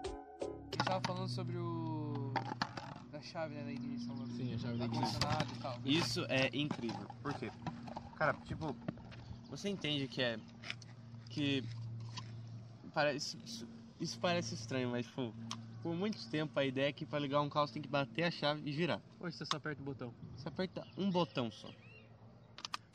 [0.01, 2.33] A gente tava falando sobre o.
[3.11, 3.63] da chave, né?
[3.63, 5.19] Da ignição do Sim, a chave da do ignição.
[5.29, 5.79] ar-condicionado e tal.
[5.85, 7.07] Isso é incrível.
[7.21, 7.51] Por quê?
[8.15, 8.75] Cara, tipo,
[9.57, 10.39] você entende que é.
[11.29, 11.63] Que.
[12.93, 13.37] Parece.
[13.45, 13.67] Isso,
[13.99, 15.33] isso parece estranho, mas, tipo,
[15.81, 18.23] por muito tempo a ideia é que pra ligar um carro você tem que bater
[18.23, 19.01] a chave e girar.
[19.19, 20.13] Hoje você só aperta o botão.
[20.35, 21.69] Você aperta um botão só.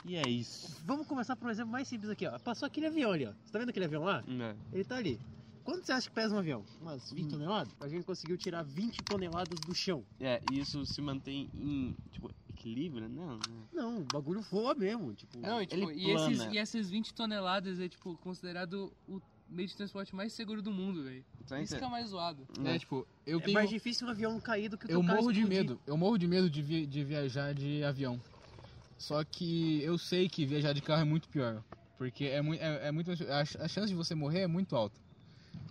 [0.04, 0.76] E é isso.
[0.84, 2.38] Vamos começar por um exemplo mais simples aqui, ó.
[2.38, 3.32] Passou aquele avião ali, ó.
[3.44, 4.22] Você tá vendo aquele avião lá?
[4.22, 4.56] Né?
[4.72, 5.20] Ele tá ali.
[5.64, 6.64] Quanto você acha que pesa um avião?
[6.80, 7.74] Umas 20 toneladas?
[7.78, 10.02] A gente conseguiu tirar 20 toneladas do chão.
[10.18, 11.94] É, e isso se mantém em.
[12.10, 13.08] Tipo, equilíbrio?
[13.08, 13.08] né?
[13.08, 13.68] Não, não.
[13.72, 15.14] Não, o bagulho voa mesmo.
[15.14, 16.54] Tipo, Não, e, tipo, Ele e, esses, plana.
[16.54, 21.02] e essas 20 toneladas é, tipo, considerado o meio de transporte mais seguro do mundo,
[21.04, 21.24] velho.
[21.46, 22.46] Tá Isso que é mais zoado.
[22.64, 23.54] É, tipo, eu é tenho.
[23.54, 25.80] mais difícil um avião cair do que o Eu morro de medo.
[25.86, 28.20] Eu morro de medo de, vi- de viajar de avião.
[28.98, 31.62] Só que eu sei que viajar de carro é muito pior.
[31.96, 33.10] Porque é, muito, é, é muito.
[33.12, 34.98] A, ch- a chance de você morrer é muito alta.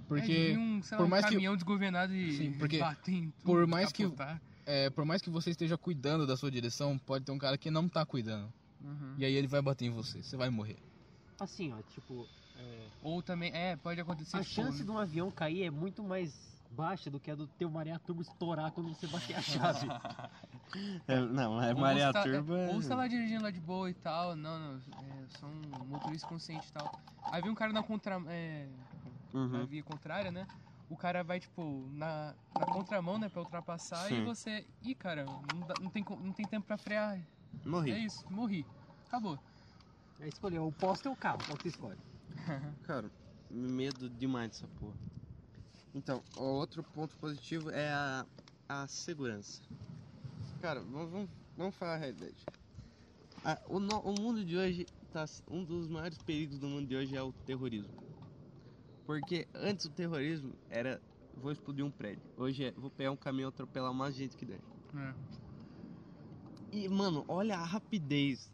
[0.07, 0.53] Porque.
[0.55, 3.29] é, um, sei lá, por um mais que- caminhão desgovernado e Sim, porque bater em
[3.31, 4.41] tudo, por mais que- capotar.
[4.67, 7.71] É, por mais que você esteja cuidando da sua direção, pode ter um cara que
[7.71, 8.51] não tá cuidando.
[8.83, 9.15] Uhum.
[9.17, 10.21] E aí ele vai bater em você.
[10.21, 10.77] Você vai morrer.
[11.39, 12.27] Assim, ó, tipo,
[12.59, 16.03] é, Ou também, é, pode acontecer, a tipo, chance de um avião cair é muito
[16.03, 16.33] mais
[16.69, 19.87] baixa do que a do teu maré turbo estourar quando você bater a chave.
[21.07, 22.67] É, não, é ou Maria você tá- Turba.
[22.67, 25.61] Ou você tá lá dirigindo lá de boa e tal, não, não, é, sou um
[25.87, 26.91] motorista consciente e tal.
[27.31, 28.21] Aí vem um cara na contra...
[28.27, 28.67] É,
[29.33, 29.65] na Uhum.
[29.65, 30.45] via contrária, né?
[30.89, 31.61] O cara vai, tipo,
[31.91, 34.21] na, na contramão, né, pra ultrapassar, Sim.
[34.21, 34.65] e você...
[34.81, 37.19] Ih, cara, não, dá- não tem, não tem tempo pra frear.
[37.65, 37.91] Morri.
[37.91, 38.65] É isso, morri.
[39.07, 39.37] Acabou.
[40.19, 41.99] É escolher o posto ou o carro, qual que você escolhe?
[42.83, 43.11] Cara,
[43.49, 44.95] medo demais dessa porra.
[45.93, 48.25] Então, outro ponto positivo é a,
[48.69, 49.61] a segurança.
[50.61, 52.45] Cara, vamos, vamos, vamos falar a realidade.
[53.43, 55.25] A- o, no- o mundo de hoje tá.
[55.49, 58.06] Um dos maiores perigos do mundo de hoje é o terrorismo.
[59.07, 61.01] Porque antes o terrorismo era.
[61.33, 62.23] Vou explodir um prédio.
[62.35, 62.71] Hoje é.
[62.73, 64.59] Vou pegar um caminhão e atropelar mais gente que der.
[64.93, 65.15] É.
[66.71, 68.53] E, mano, olha a rapidez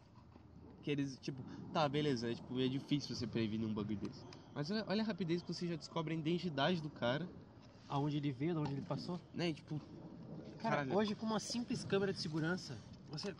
[0.82, 4.24] que eles, tipo, tá, beleza, é, tipo, é difícil você prevenir um bagulho desse.
[4.54, 7.28] Mas olha, olha a rapidez que você já descobre a identidade do cara,
[7.88, 9.20] Aonde ele veio, aonde ele passou?
[9.32, 9.52] né?
[9.52, 9.80] Tipo,
[10.58, 10.94] Cara, Caralho.
[10.94, 13.34] hoje com uma simples câmera de segurança, você,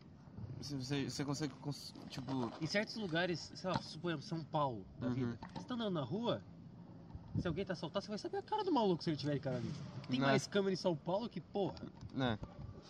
[0.59, 5.15] você, você, consegue, cons- tipo, em certos lugares, sei lá, suponhamos São Paulo da Uhum.
[5.15, 6.45] vida, você tá andando na rua,
[7.41, 9.41] se alguém tá assaltado, você vai saber a cara do maluco se ele tiver de
[9.41, 9.71] cara ali.
[10.09, 10.27] Tem Né.
[10.27, 11.75] mais câmera em São Paulo que, porra.
[12.13, 12.39] né?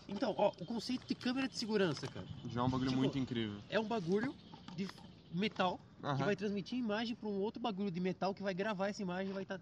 [0.08, 3.18] Então, ó, o conceito de câmera de segurança, cara, Já é um bagulho Tipo, muito
[3.18, 3.58] incrível.
[3.68, 4.34] é um bagulho
[4.76, 4.86] de
[5.32, 6.24] metal que Aham.
[6.26, 9.32] vai transmitir imagem pra um outro bagulho de metal que vai gravar essa imagem e
[9.32, 9.58] vai estar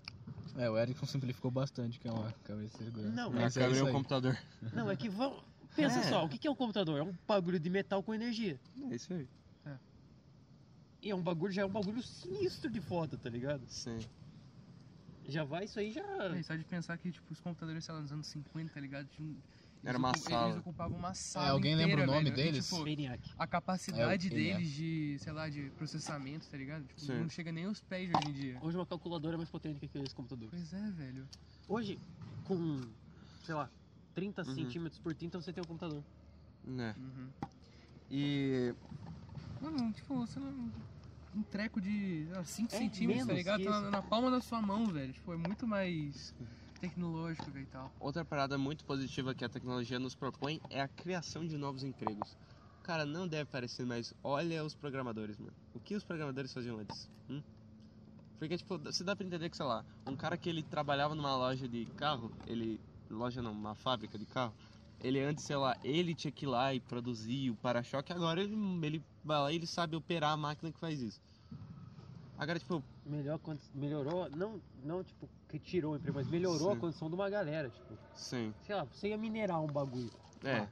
[0.57, 3.15] É, o Erickson simplificou bastante, que é uma câmera de segurança.
[3.15, 3.93] Não, Mas a é câmera e isso o aí.
[3.93, 4.39] computador.
[4.75, 5.41] Não, é que vão.
[5.77, 6.03] Pensa É.
[6.03, 6.99] só, o que que é um computador?
[6.99, 8.61] É um bagulho de metal com energia.
[8.91, 9.27] É isso aí.
[11.01, 13.65] E é um bagulho, já é um bagulho sinistro de foto, tá ligado?
[13.67, 13.99] Sim.
[15.29, 16.03] Já vai isso aí, já.
[16.03, 19.07] É, só de pensar que, tipo, os computadores, sei lá, nos anos 50, tá ligado?
[19.09, 19.37] Tinham-
[19.83, 20.47] Era eles uma ocu- sala.
[20.49, 22.41] Eles ocupavam uma sala É, alguém lembra inteira, o nome velho.
[22.41, 22.65] E, deles?
[22.69, 23.31] tipo, Maniac.
[23.39, 24.35] a capacidade É, é.
[24.35, 26.87] deles de, sei lá, de processamento, tá ligado?
[26.87, 27.21] Tipo, Sim.
[27.21, 28.59] não chega nem aos pés de hoje em dia.
[28.63, 30.51] Hoje uma calculadora é mais potente que aqueles computadores.
[30.51, 31.29] Pois é, velho.
[31.69, 31.99] Hoje,
[32.45, 32.81] com,
[33.45, 33.71] sei lá,
[34.15, 34.55] 30 Uhum.
[34.55, 36.05] centímetros por 30, você tem um computador.
[36.65, 36.95] Né?
[36.99, 37.29] Uhum.
[38.11, 38.75] E.
[39.61, 40.51] Mano, tipo, sei lá,
[41.35, 43.65] um- treco de 5 É, centímetros, tá ligado?
[43.65, 45.13] Tá na, na palma da sua mão, velho.
[45.13, 46.35] Tipo, é muito mais
[46.81, 47.91] tecnológico e tal.
[48.01, 52.37] Outra parada muito positiva que a tecnologia nos propõe é a criação de novos empregos.
[52.83, 55.53] Cara, não deve parecer, mas olha os programadores, mano.
[55.73, 57.09] O que os programadores faziam antes?
[57.31, 57.41] Hum?
[58.39, 61.37] Porque, tipo, você dá pra entender que, sei lá, um cara que ele trabalhava numa
[61.37, 62.81] loja de carro, ele.
[63.09, 64.53] Loja não, uma fábrica de carro.
[65.03, 68.55] Ele antes, sei lá, ele tinha que ir lá e produzir o para-choque, agora ele,
[68.87, 71.21] ele vai lá e ele sabe operar a máquina que faz isso.
[72.39, 73.41] Agora, tipo, Melhor,
[73.75, 76.77] melhorou, não, não tipo, que tirou o emprego, mas melhorou Sim.
[76.77, 77.69] a condição de uma galera.
[77.69, 78.55] Tipo, sim.
[78.65, 80.11] sei lá, você ia minerar um bagulho.
[80.45, 80.69] É,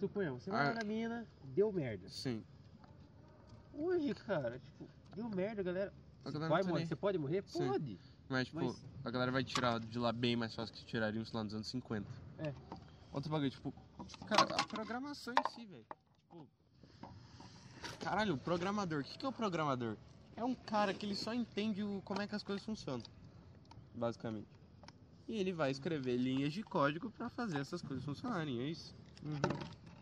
[0.00, 0.74] Suponhamos, você vai lá Ah.
[0.74, 2.08] na mina, deu merda.
[2.08, 2.42] sim.
[3.72, 5.92] Hoje, cara, tipo, deu merda, galera.
[6.24, 7.44] A galera vai morrer, você pode morrer?
[7.46, 7.68] Sim.
[7.68, 7.98] Pode.
[8.28, 11.44] Mas, tipo, Mas- a galera vai tirar de lá bem mais fácil que tirariam lá
[11.44, 12.06] nos anos 50.
[12.38, 12.52] É.
[13.12, 13.74] Outro bagulho, tipo,
[14.26, 15.86] cara, a programação em si, velho.
[16.22, 16.48] Tipo,
[18.00, 19.96] caralho, o programador, o que, que é o programador?
[20.36, 23.04] É um cara que ele só entende o, como é que as coisas funcionam,
[23.94, 24.48] basicamente.
[25.28, 28.94] E ele vai escrever linhas de código pra fazer essas coisas funcionarem, é isso.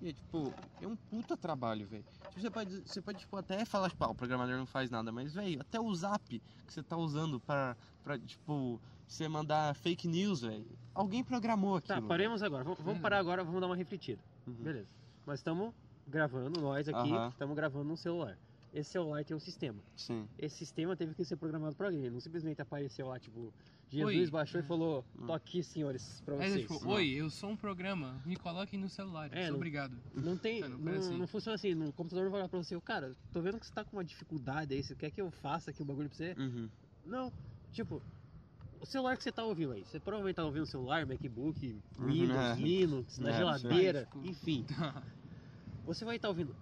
[0.01, 2.05] E é tipo, é um puta trabalho, velho.
[2.29, 5.11] Tipo, Você pode, você pode tipo, até falar, tipo, ah, o programador não faz nada,
[5.11, 10.07] mas, velho, até o zap que você tá usando pra, pra tipo, você mandar fake
[10.07, 10.79] news, velho.
[10.95, 12.01] Alguém programou aquilo.
[12.01, 12.65] Tá, paremos agora.
[12.65, 14.21] Vamos, vamos parar agora, vamos dar uma refletida.
[14.47, 14.55] Uhum.
[14.55, 14.89] Beleza.
[15.27, 15.73] Nós estamos
[16.07, 18.37] gravando, nós aqui, estamos gravando num celular.
[18.73, 19.79] Esse celular tem um sistema.
[19.97, 20.29] Sim.
[20.39, 22.11] Esse sistema teve que ser programado por alguém.
[22.11, 23.53] Não simplesmente apareceu lá, tipo,
[23.89, 24.31] Jesus Oi.
[24.31, 26.67] baixou e falou: tô aqui, senhores, pra É, vocês.
[26.71, 29.97] tipo, oi, eu sou um programa, me coloquem no celular, É, não- obrigado.
[30.15, 30.63] Não tem.
[30.63, 31.17] É, não não, assim.
[31.17, 31.75] não funciona assim.
[31.75, 34.05] No computador não vai olhar pra você, cara, tô vendo que você tá com uma
[34.05, 34.83] dificuldade aí.
[34.83, 36.35] Você quer que eu faça aqui o bagulho pra você?
[36.39, 36.69] Uhum.
[37.07, 37.33] Não.
[37.73, 38.03] Tipo,
[38.81, 42.39] o celular que você tá ouvindo aí, você provavelmente tá ouvindo celular, MacBook, Uhum, Windows,
[42.39, 42.55] é.
[42.57, 44.29] Linux, na É, geladeira, sim.
[44.29, 44.67] enfim.
[45.87, 46.55] Você vai estar ouvindo.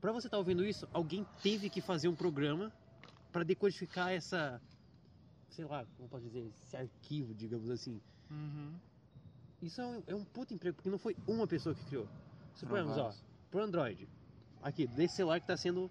[0.00, 2.72] Pra você estar ouvindo isso, alguém teve que fazer um programa
[3.32, 4.62] pra decodificar essa.
[5.50, 6.48] Sei lá, como posso dizer?
[6.62, 8.00] Esse arquivo, digamos assim.
[8.30, 8.74] Uhum.
[9.60, 12.06] Isso é um, é um puto emprego, porque não foi uma pessoa que criou.
[12.54, 13.12] Suponhamos, ó,
[13.50, 14.08] pro Android.
[14.62, 15.90] Aqui, desse celular que tá sendo.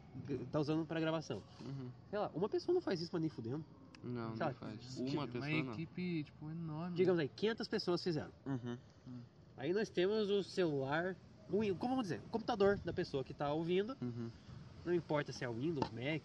[0.49, 1.43] tá usando pra gravação.
[1.65, 1.89] Uhum.
[2.09, 3.65] Sei lá, uma pessoa não faz isso, mas nem fudendo.
[4.03, 4.79] Não, Sabe, não faz.
[4.95, 5.73] tipo, Uma Uma pessoa não.
[5.73, 6.95] equipe, tipo, enorme.
[6.95, 8.31] Digamos aí, 500 pessoas fizeram.
[8.45, 8.77] Uhum.
[9.57, 11.15] Aí nós temos o celular,
[11.49, 13.97] o, como vamos dizer, o computador da pessoa que tá ouvindo.
[14.01, 14.29] Uhum.
[14.85, 16.21] Não importa se é Windows, Mac,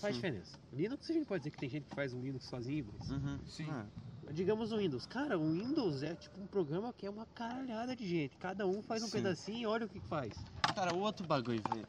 [0.00, 0.20] faz Sim.
[0.20, 0.58] diferença.
[0.72, 3.10] Linux a gente pode dizer que tem gente que faz um Linux sozinho, mas.
[3.10, 3.38] Uhum.
[3.46, 3.66] Sim.
[3.70, 3.86] Ah,
[4.30, 5.06] Digamos o Windows.
[5.06, 8.36] Cara, o Windows é tipo um programa que é uma caralhada de gente.
[8.36, 9.12] Cada um faz um Sim.
[9.12, 10.34] pedacinho e olha o que que faz.
[10.74, 11.86] Cara, o outro bagulho, velho.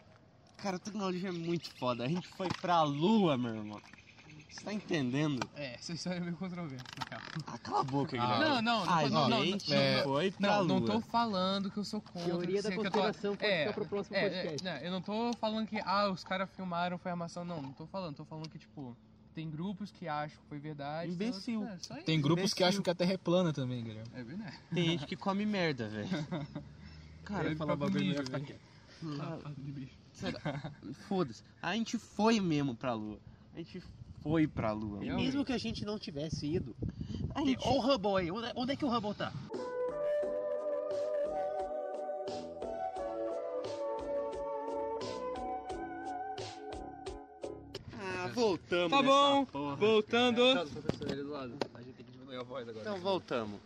[0.56, 2.06] Cara, a tecnologia é muito foda.
[2.06, 3.82] A gente foi pra lua, meu irmão.
[4.50, 5.48] Você tá entendendo?
[5.56, 7.22] É, essa história é meio controversa, na real.
[7.48, 8.44] Ah, cala a boca, Ah, Guilherme.
[8.46, 10.68] Não, não, não, a não, não, gente não, foi pra Não, lua.
[10.80, 12.26] não tô falando que eu sou contra.
[12.26, 14.68] Teoria da que eu tô- conspiração pode ficar pro próximo é, podcast.
[14.68, 17.46] É, não, eu não tô falando que, ah, os caras filmaram, foi armação.
[17.46, 18.16] Não, não tô falando.
[18.16, 18.98] Tô falando que, tipo,
[19.36, 21.16] tem grupos que acham que foi verdade.
[21.16, 21.68] tem outros- Imbecil.
[21.68, 22.06] É, só isso.
[22.06, 22.68] Tem grupos que Imbecil.
[22.68, 24.10] acham que a Terra é plana também, Guilherme.
[24.16, 24.58] É verdade.
[24.74, 26.10] Tem gente que come merda, velho.
[27.24, 28.60] Cara, Eu ia falar bagulho melhor quieto.
[29.58, 29.94] De bicho.
[30.14, 30.40] sério,
[31.08, 31.44] foda-se.
[31.62, 33.20] A gente foi mesmo pra lua.
[33.54, 33.82] A gente
[34.22, 35.04] foi pra lua.
[35.04, 36.76] E mesmo que a gente não tivesse ido.
[37.36, 37.60] A gente...
[37.68, 38.32] Olha o Hubble aí.
[38.32, 39.32] Onde é- onde é que o Hubble tá?
[48.02, 49.76] Ah, voltamos Tá bom, porra.
[49.76, 50.42] voltando.
[50.72, 51.54] professor ali do lado.
[51.74, 52.82] A gente tem que diminuir a voz agora.
[52.82, 53.60] Então voltamos.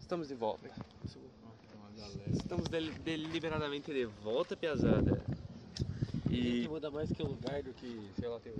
[0.00, 0.70] Estamos de volta.
[2.32, 5.22] Estamos del- deliberadamente de volta, piazada.
[6.30, 6.66] E.
[6.68, 8.52] muda mais que o lugar do que, sei lá, tem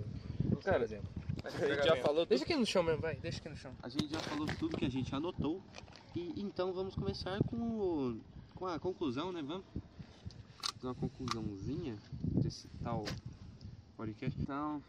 [0.63, 1.09] Cara, exemplo.
[1.43, 3.15] a gente já falou Deixa aqui no chão mesmo, vai.
[3.15, 3.71] Deixa aqui no chão.
[3.81, 5.61] A gente já falou tudo que a gente anotou.
[6.15, 8.21] E então vamos começar com, o-
[8.55, 9.41] com a conclusão, né?
[9.41, 9.65] Vamos
[10.75, 11.97] fazer uma conclusãozinha
[12.41, 13.03] desse tal
[13.97, 14.39] podcast.
[14.39, 14.81] Então,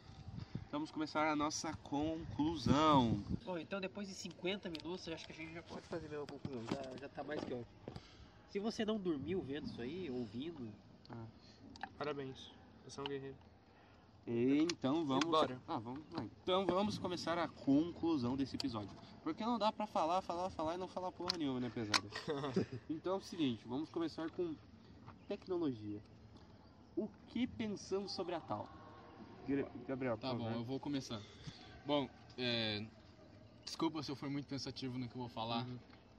[0.70, 3.22] vamos começar a nossa conclusão.
[3.44, 6.18] Bom, então depois de 50 minutos, eu acho que a gente já pode fazer a
[6.26, 6.62] conclusão.
[6.70, 7.66] Já, já tá mais que ótimo.
[8.50, 10.68] Se você não dormiu vendo isso aí, ouvindo,
[11.98, 12.50] Parabéns.
[12.84, 13.36] Você é um guerreiro.
[14.26, 15.26] Então vamos.
[15.26, 15.60] Bora.
[15.66, 16.24] Ah, vamos lá.
[16.42, 18.90] Então vamos começar a conclusão desse episódio.
[19.22, 22.00] Porque não dá pra falar, falar, falar e não falar porra nenhuma, né, pesada?
[22.88, 24.54] então é o seguinte, vamos começar com
[25.28, 26.00] tecnologia.
[26.96, 28.68] O que pensamos sobre a tal?
[29.86, 31.20] Gabriel, Tá bom, eu vou começar.
[31.84, 32.08] Bom,
[32.38, 32.82] é,
[33.64, 35.66] desculpa se eu for muito pensativo no que eu vou falar,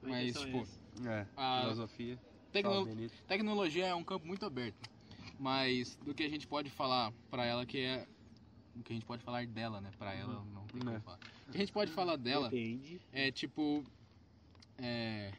[0.00, 0.64] mas tipo,
[1.08, 2.18] É, a filosofia.
[2.52, 3.14] tecno- Fala, Benito.
[3.26, 4.88] tecnologia é um campo muito aberto.
[5.38, 8.06] Mas do que a gente pode falar pra ela que é
[8.74, 9.90] o que a gente pode falar dela, né?
[9.98, 11.00] Pra ela não tem como É.
[11.00, 11.18] falar.
[11.46, 13.00] O que a gente pode falar dela Depende.
[13.12, 13.84] é tipo
[14.78, 15.32] é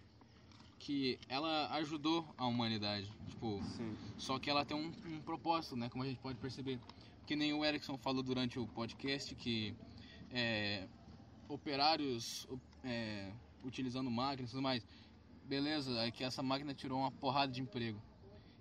[0.79, 3.95] que ela ajudou a humanidade, tipo, Sim.
[4.17, 5.89] só que ela tem um, um propósito, né?
[5.89, 6.79] Como a gente pode perceber.
[7.25, 9.75] Que nem o Erickson falou durante o podcast que
[10.31, 10.87] é,
[11.49, 12.47] operários
[12.83, 13.31] é,
[13.63, 14.85] utilizando máquinas e tudo mais.
[15.43, 18.01] Beleza, é que essa máquina tirou uma porrada de emprego.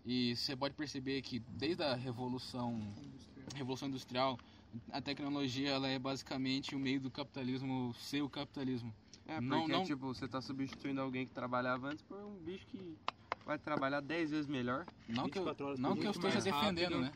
[0.06, 2.80] E você pode perceber que desde a revolução,
[3.52, 4.38] revolução industrial,
[4.92, 8.94] a tecnologia ela é basicamente o meio do capitalismo ser o capitalismo.
[9.26, 12.64] É, porque, Não, não- tipo, você tá substituindo alguém que trabalhava antes por um bicho
[12.68, 12.96] que
[13.44, 14.86] vai trabalhar 10 vezes melhor.
[15.08, 17.00] Não que eu, 24 horas não que eu esteja mais defendendo, rápido.
[17.00, 17.12] né?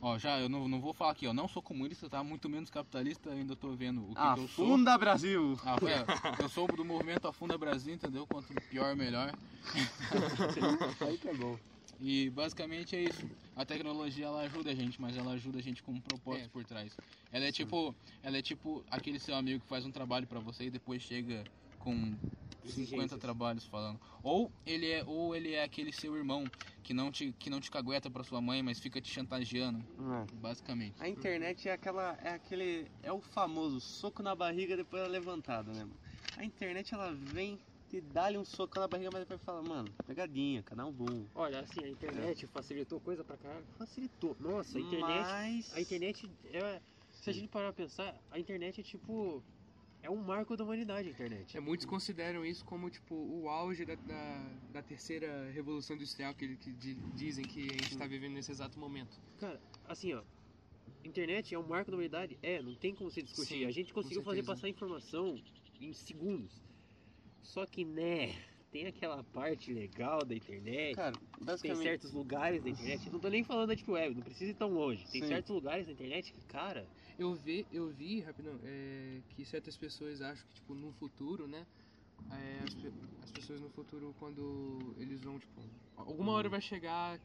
[0.00, 2.22] Ó, já eu não, não vou falar aqui, ó, não sou comunista, tá?
[2.22, 4.66] Muito menos capitalista, ainda tô vendo o que, Ah, que eu sou.
[4.66, 5.58] Afunda Brasil!
[5.64, 8.24] Ah, é, eu sou do movimento Afunda Brasil, entendeu?
[8.28, 9.34] Quanto pior, melhor.
[11.00, 11.58] Aí que é bom.
[12.00, 13.28] E basicamente é isso.
[13.56, 16.48] A tecnologia ela ajuda a gente, mas ela ajuda a gente com um propósito É.
[16.48, 16.96] por trás.
[17.32, 20.64] Ela é tipo, ela é tipo aquele seu amigo que faz um trabalho pra você
[20.64, 21.44] e depois chega
[21.78, 23.20] com 50 Exigências.
[23.20, 24.00] trabalhos falando.
[24.22, 26.44] Ou ele é, ou ele é aquele seu irmão
[26.84, 30.34] que não te que não te cagueta pra sua mãe, mas fica te chantageando, É.
[30.36, 30.94] basicamente.
[31.00, 32.16] A internet é aquela.
[32.22, 32.86] É aquele.
[33.02, 35.86] É o famoso soco na barriga depois da levantada, né?
[36.36, 37.58] A internet ela vem
[37.88, 41.26] te dá-lhe um soco na barriga, mas depois fala, mano, pegadinha, canal boom.
[41.34, 43.64] Olha, assim, a internet facilitou coisa pra caralho.
[43.78, 44.36] Facilitou.
[44.38, 45.08] Nossa, a internet.
[45.08, 45.72] Mas.
[45.74, 46.80] A internet é.
[47.10, 49.42] Se a gente parar pra pensar, a internet é tipo.
[50.00, 51.56] É um marco da humanidade a internet.
[51.56, 56.56] É, muitos consideram isso como tipo o auge da, da, da terceira revolução industrial que,
[56.56, 59.18] que di- dizem que a gente está vivendo nesse exato momento.
[59.38, 60.22] Cara, assim, ó.
[61.04, 62.38] Internet é um marco da humanidade?
[62.42, 63.58] É, não tem como se discutir.
[63.58, 65.34] Sim, a gente conseguiu fazer passar informação
[65.80, 66.67] em segundos.
[67.42, 68.34] Só que, né,
[68.70, 70.94] tem aquela parte legal da internet.
[70.96, 71.82] Cara, tem basicamente.
[71.82, 73.10] certos lugares da internet.
[73.10, 75.06] Não tô nem falando da Deep Web, não precisa ir tão longe.
[75.10, 75.28] Tem Sim.
[75.28, 76.86] certos lugares da internet que, cara.
[77.18, 81.66] Eu vi, eu vi, rapidão, é, que certas pessoas acham que tipo no futuro, né?
[82.30, 85.62] é, as, pe- as pessoas no futuro quando eles vão tipo,
[85.96, 87.18] alguma hora vai chegar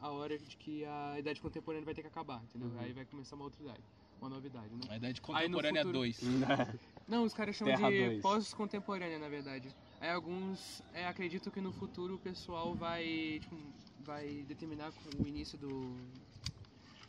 [0.00, 2.68] a hora de que a idade contemporânea vai ter que acabar, entendeu?
[2.68, 2.78] Uhum.
[2.80, 3.82] Aí vai começar uma outra idade,
[4.20, 4.80] uma novidade, né?
[4.88, 6.20] A idade contemporânea futuro- 2.
[7.06, 8.22] Não, os caras chamam Terra de dois.
[8.22, 9.68] pós-contemporânea, na verdade.
[10.00, 13.56] Aí alguns é, acreditam que no futuro o pessoal vai, tipo,
[14.00, 15.94] vai determinar com o início do,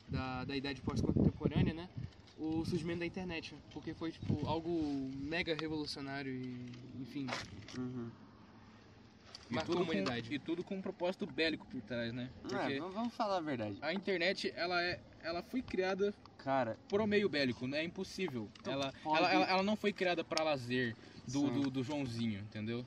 [0.09, 1.89] da, da idade pós-contemporânea, né?
[2.37, 3.55] O surgimento da internet.
[3.71, 4.69] Porque foi, tipo, algo
[5.15, 6.65] mega revolucionário e,
[7.01, 7.25] enfim,
[7.77, 8.09] Uhum.
[9.49, 10.33] E marcou a tudo, com, humanidade.
[10.33, 12.29] e tudo com um propósito bélico por trás, né?
[12.45, 13.77] É, Porque vamos vamos falar a verdade.
[13.81, 16.13] a internet, ela, é, ela foi criada
[16.45, 17.79] Cara, por meio bélico, né?
[17.79, 18.47] É impossível.
[18.63, 20.95] Ela, pode- ela, ela, ela não foi criada pra lazer
[21.27, 22.85] do, do, do Joãozinho, entendeu?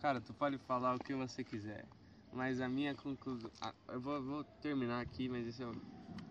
[0.00, 1.84] Cara, tu pode falar o que você quiser,
[2.32, 3.50] mas a minha conclusão.
[3.60, 5.74] ah, eu vou, vou terminar aqui, mas isso eu,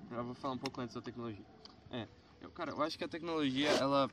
[0.09, 1.45] eu vou falar um pouco antes da tecnologia.
[1.91, 2.07] É,
[2.41, 4.09] eu, cara, eu acho que a tecnologia ela,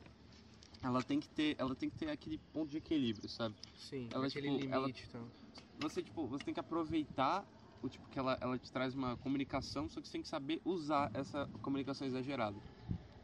[0.83, 3.55] ela tem que ter, ela tem que ter aquele ponto de equilíbrio, sabe?
[3.75, 5.27] Sim, Ela, aquele tipo, limite ela- e tal.
[5.79, 7.43] Você tipo, você tem que aproveitar
[7.81, 10.61] o tipo que ela, ela te traz uma comunicação, só que você tem que saber
[10.63, 12.57] usar essa comunicação exagerada.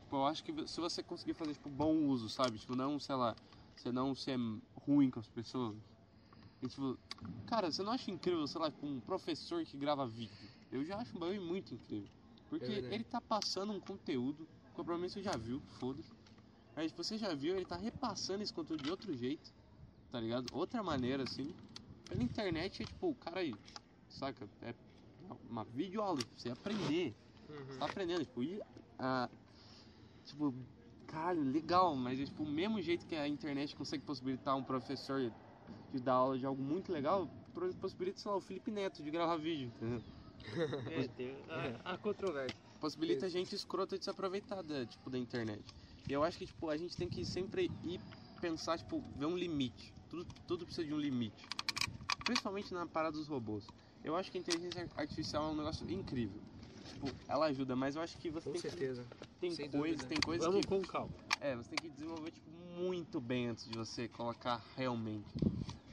[0.04, 2.58] Tipo, eu acho que se você conseguir fazer tipo bom uso, sabe?
[2.58, 3.36] Tipo, não, sei lá,
[3.76, 4.38] você não ser
[4.76, 5.76] ruim com as pessoas.
[6.62, 6.98] E, tipo,
[7.46, 10.50] cara, você não acha incrível, sei lá, tipo, um professor que grava vídeo?
[10.72, 12.10] Eu já acho um bagulho muito incrível.
[12.50, 16.10] Porque É ele tá passando um conteúdo, que provavelmente você já viu, foda-se.
[16.76, 19.52] Aí, tipo, você já viu, ele tá repassando esse conteúdo de outro jeito,
[20.12, 20.48] tá ligado?
[20.54, 21.54] Outra maneira, assim.
[22.08, 23.54] Pela internet, é tipo, o cara aí,
[24.10, 24.48] saca?
[24.62, 24.74] É
[25.50, 27.14] uma videoaula, você aprender.
[27.48, 28.62] Você tá aprendendo, tipo, e,
[29.00, 29.30] ah,
[30.26, 30.54] tipo,
[31.08, 35.32] caralho, legal, mas tipo, o mesmo jeito que a internet consegue possibilitar um professor
[35.94, 37.28] de dar aula de algo muito legal,
[37.80, 40.02] possibilita, sei lá, o Felipe Neto de gravar vídeo, entendeu?
[40.92, 41.36] É, tem
[41.84, 42.58] a, a controvérsia.
[42.80, 45.62] Possibilita gente escrota de se aproveitar da, tipo, da internet.
[46.08, 48.00] E eu acho que, tipo, a gente tem que sempre ir
[48.40, 49.94] pensar, tipo, ver um limite.
[50.10, 51.44] Tudo, tudo precisa de um limite.
[52.24, 53.68] Principalmente na parada dos robôs.
[54.04, 56.40] Eu acho que a inteligência artificial é um negócio incrível.
[56.86, 59.04] Tipo, ela ajuda, mas eu acho que você Com tem certeza.
[59.04, 59.28] que...
[59.40, 60.08] Tem Sem coisas, dúvida.
[60.08, 60.68] tem coisas Vamos que...
[60.68, 61.14] com calma.
[61.42, 65.28] É, você tem que desenvolver, tipo, muito bem antes de você colocar realmente.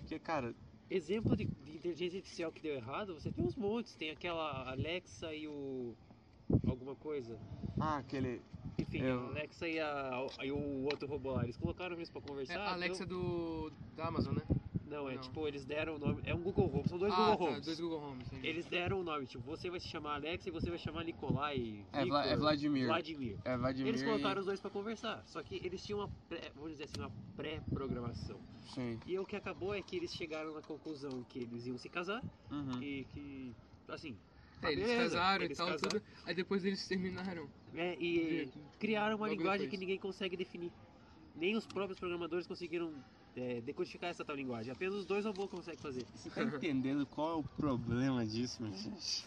[0.00, 0.54] Porque, cara,
[0.90, 3.94] Exemplo de, de inteligência artificial que deu errado, você tem uns montes.
[3.96, 5.94] Tem aquela Alexa e o.
[6.66, 7.38] alguma coisa.
[7.80, 8.40] Ah, aquele.
[8.78, 12.20] Enfim, Eu- a Alexa e, a, e o outro robô lá, eles colocaram eles pra
[12.20, 12.58] É, conversar.
[12.60, 14.46] a Alexa não, do da Amazon, né?
[14.94, 15.20] Não, é não.
[15.22, 16.22] tipo, eles deram o nome.
[16.24, 17.64] É um Google Home, são dois ah, Google tá, Homes.
[17.66, 18.26] dois Google Homes.
[18.28, 18.46] entendi.
[18.46, 21.84] Eles deram o nome, tipo, você vai se chamar Alexa e você vai chamar Nikolai.
[21.92, 22.86] É, Vla- Victor, é Vladimir.
[22.86, 23.36] Vladimir.
[23.44, 23.88] É, Vladimir.
[23.88, 27.00] Eles colocaram os dois pra conversar, só que eles tinham uma pré, vamos dizer assim,
[27.00, 28.38] uma pré-programação.
[28.74, 28.98] Sim.
[29.06, 32.22] E o que acabou é que eles chegaram na conclusão que eles iam se casar
[32.50, 32.82] Uhum.
[32.82, 33.52] e que,
[33.88, 34.16] assim,
[34.62, 35.88] É, eles beleza, casaram eles e tal, casaram.
[36.00, 36.02] tudo.
[36.26, 37.48] Aí depois eles terminaram.
[37.74, 39.70] É, e De- criaram uma logo linguagem depois.
[39.70, 40.72] que ninguém consegue definir.
[41.36, 42.92] Nem os próprios programadores conseguiram
[43.36, 44.72] é, decodificar essa tal linguagem.
[44.72, 46.06] Apenas os dois robôs conseguem fazer.
[46.14, 49.24] Você tá entendendo qual é o problema disso, meu gente?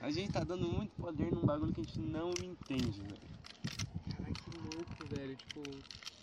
[0.00, 3.18] A gente tá dando muito poder num bagulho que a gente não entende, velho.
[4.10, 5.36] Caralho, que louco, velho.
[5.36, 5.62] Tipo,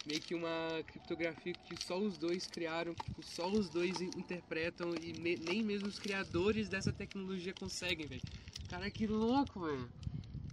[0.08, 4.12] meio que uma criptografia que só os dois criaram, que tipo, só os dois in-
[4.16, 8.22] interpretam e me- nem mesmo os criadores dessa tecnologia conseguem, velho.
[8.70, 9.90] Cara, que louco, velho.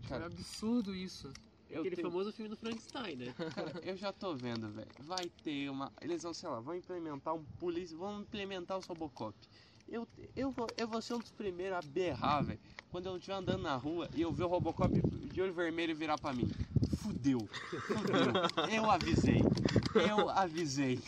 [0.09, 1.33] Cara, Cara, absurdo isso.
[1.73, 3.35] Eu Aquele tenho- famoso filme do Frankenstein, né?
[3.55, 4.89] Cara, eu já tô vendo, velho.
[5.01, 5.91] Vai ter uma.
[6.01, 7.97] Eles vão, sei lá, vão implementar um polícia.
[7.97, 9.35] Vão implementar o Robocop.
[9.89, 10.07] Eu,
[10.37, 12.61] eu, vou, eu vou ser um dos primeiros a berrar, velho.
[12.91, 16.19] Quando eu estiver andando na rua e eu ver o Robocop de olho vermelho virar
[16.19, 16.49] pra mim.
[16.99, 17.41] Fudeu.
[17.87, 18.71] Fudeu.
[18.75, 19.41] Eu avisei.
[20.09, 21.01] Eu avisei.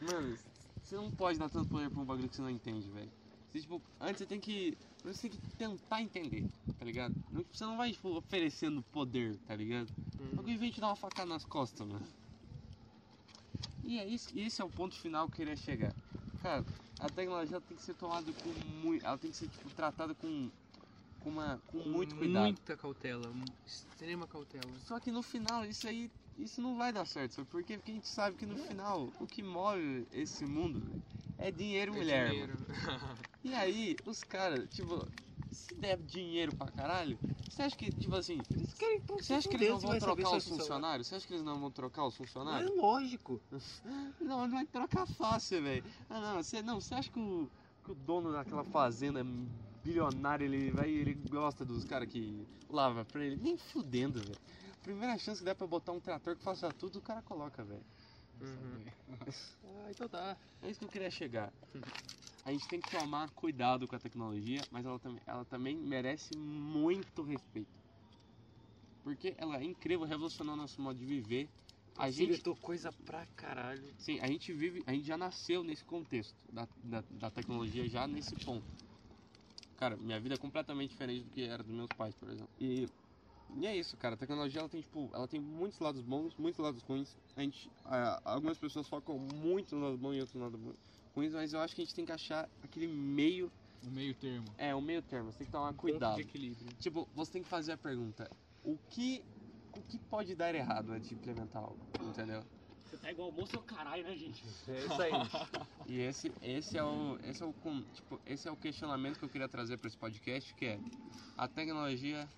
[0.00, 0.36] Mano,
[0.82, 3.10] você não pode dar tanto poder pra um bagulho que você não entende, velho.
[3.54, 4.76] Você, tipo, antes você tem que.
[5.04, 6.44] Você tem que tentar entender,
[6.76, 7.14] tá ligado?
[7.30, 9.88] Não- Você não vai, tipo, oferecendo poder, tá ligado?
[10.18, 12.04] O bagulho vem te dar uma facada nas costas, mano.
[13.84, 15.94] E é isso, esse é o ponto final que eu queria chegar.
[16.42, 16.64] Cara,
[16.98, 18.48] a tecnologia tem que ser tomada com
[18.80, 19.04] muito.
[19.06, 20.50] Ela tem que ser tipo, tratada com,
[21.20, 22.46] com, uma, com muito cuidado.
[22.46, 23.30] Muita cautela,
[23.64, 24.66] extrema cautela.
[24.80, 26.10] Só que no final isso aí.
[26.36, 27.76] Isso não vai dar certo, sabe por quê?
[27.76, 31.00] Porque a gente sabe que no final o que move esse mundo
[31.38, 32.30] é dinheiro e É mulher.
[32.30, 32.56] dinheiro.
[33.44, 35.06] E aí, os caras, tipo,
[35.52, 37.18] se der dinheiro pra caralho,
[37.48, 38.40] você acha que, tipo assim,
[39.18, 41.06] você acha que eles não vão trocar os funcionários?
[41.06, 42.74] Você acha que eles não vão trocar os É funcionários?
[42.74, 43.40] lógico.
[44.20, 45.84] Não, não vai trocar fácil, velho.
[46.08, 47.50] Ah, não, você não, você acha que o,
[47.84, 49.22] que o dono daquela fazenda
[49.84, 53.36] bilionário, ele vai, ele gosta dos caras que lava pra ele?
[53.36, 54.38] Nem fudendo, velho.
[54.82, 57.84] Primeira chance que der pra botar um trator que faça tudo, o cara coloca, velho.
[59.62, 60.36] Ah, então tá.
[60.62, 61.52] É isso que eu queria chegar.
[62.44, 66.34] A gente tem que tomar cuidado com a tecnologia, mas ela também, ela também merece
[66.36, 67.70] muito respeito.
[69.02, 71.48] Porque ela é incrível, revolucionou nosso modo de viver.
[71.96, 73.94] A gente, Facilitou coisa pra caralho.
[73.98, 78.06] sim, a gente vive, a gente já nasceu nesse contexto da, da, da tecnologia, já
[78.06, 78.66] nesse ponto.
[79.76, 82.52] Cara, minha vida é completamente diferente do que era dos meus pais, por exemplo.
[82.58, 82.88] E,
[83.48, 84.14] e é isso, cara.
[84.14, 87.18] A tecnologia ela tem tipo, ela tem muitos lados bons, muitos lados ruins.
[87.36, 90.58] A gente, ah, algumas pessoas focam muito no lado bom e outros no lado
[91.14, 93.50] ruins, mas eu acho que a gente tem que achar aquele meio,
[93.86, 94.46] O meio termo.
[94.58, 95.30] é, o meio termo.
[95.32, 96.16] Você tem que tomar Ponto cuidado.
[96.16, 96.74] de equilíbrio.
[96.80, 98.30] Tipo, você tem que fazer a pergunta:
[98.64, 99.22] o que,
[99.76, 101.78] o que pode dar errado antes de implementar algo?
[102.02, 102.42] Entendeu?
[102.84, 104.44] Você tá igual almoço ao caralho, né, gente?
[104.68, 105.12] É isso aí.
[105.88, 107.52] e esse, esse é o, esse é o,
[107.92, 110.78] tipo, esse é o questionamento que eu queria trazer para esse podcast, que é
[111.36, 112.28] a tecnologia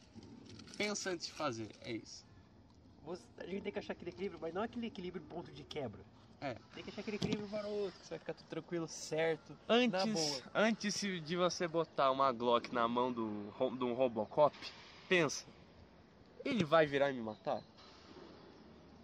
[0.78, 1.68] pensa antes de fazer.
[1.80, 2.24] É isso.
[3.02, 6.02] Você- a gente tem que achar aquele equilíbrio, mas não aquele equilíbrio ponto de quebra.
[6.46, 6.56] É.
[6.74, 9.52] Tem que achar aquele equilíbrio maroto, que você vai ficar tudo tranquilo, certo.
[9.68, 9.82] Na boa.
[9.82, 14.56] Antes, antes de você botar uma Glock na mão do, de um Robocop,
[15.08, 15.44] pensa:
[16.44, 17.60] ele vai virar e me matar?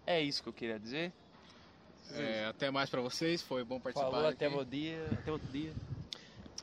[0.06, 1.12] É isso que eu queria dizer.
[2.12, 4.10] É, até mais pra vocês, foi bom participar.
[4.10, 4.56] Falou, até aqui.
[4.56, 5.72] o dia, até outro dia.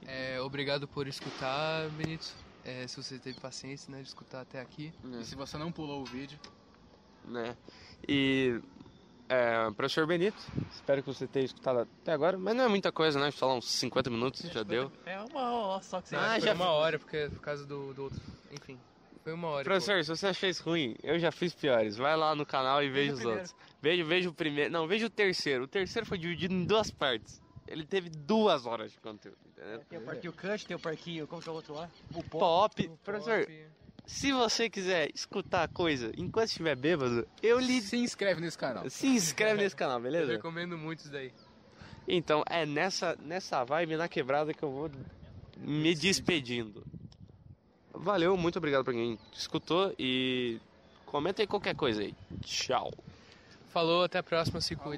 [0.05, 2.31] É, obrigado por escutar, Benito.
[2.63, 4.93] É, se você teve paciência, né, de escutar até aqui.
[5.03, 6.39] E se você não pulou o vídeo,
[7.25, 7.57] né?
[8.07, 8.61] E
[9.29, 10.37] é, professor Benito,
[10.71, 13.31] espero que você tenha escutado até agora, mas não é muita coisa, né?
[13.31, 14.91] Falar uns 50 minutos, já deu.
[15.05, 18.03] É uma hora só que você Ah, foi uma hora, porque por causa do, do
[18.03, 18.19] outro.
[18.51, 18.77] Enfim,
[19.23, 19.63] foi uma hora.
[19.63, 21.95] Professor, se você achou isso ruim, eu já fiz piores.
[21.95, 23.39] Vai lá no canal e veja os primeiro.
[23.41, 23.55] outros.
[23.81, 24.71] Veja, veja o primeiro.
[24.71, 25.63] Não, veja o terceiro.
[25.65, 27.41] O terceiro foi dividido em duas partes.
[27.67, 29.79] Ele teve duas horas de conteúdo, entendeu?
[29.87, 31.27] Tem o parquinho Cut, tem o parquinho.
[31.27, 31.87] Como que é o outro lá?
[32.15, 32.39] O Pop.
[32.39, 32.87] Pop.
[32.87, 32.97] pô.
[33.03, 33.65] Professor, Pop.
[34.09, 37.79] Se você quiser escutar coisa enquanto estiver bêbado, eu lhe.
[37.79, 38.89] se inscreve nesse canal.
[38.89, 40.31] Se inscreve nesse canal, Eu beleza?
[40.31, 41.31] recomendo muito isso daí.
[42.07, 44.89] Então, é nessa, nessa vibe, na quebrada, que eu vou
[45.59, 46.83] me despedindo.
[47.93, 50.59] Valeu, muito obrigado pra quem escutou e
[51.05, 52.15] comenta aí qualquer coisa aí.
[52.43, 52.91] Tchau.
[53.67, 54.97] Falou, até a próxima, se cuida.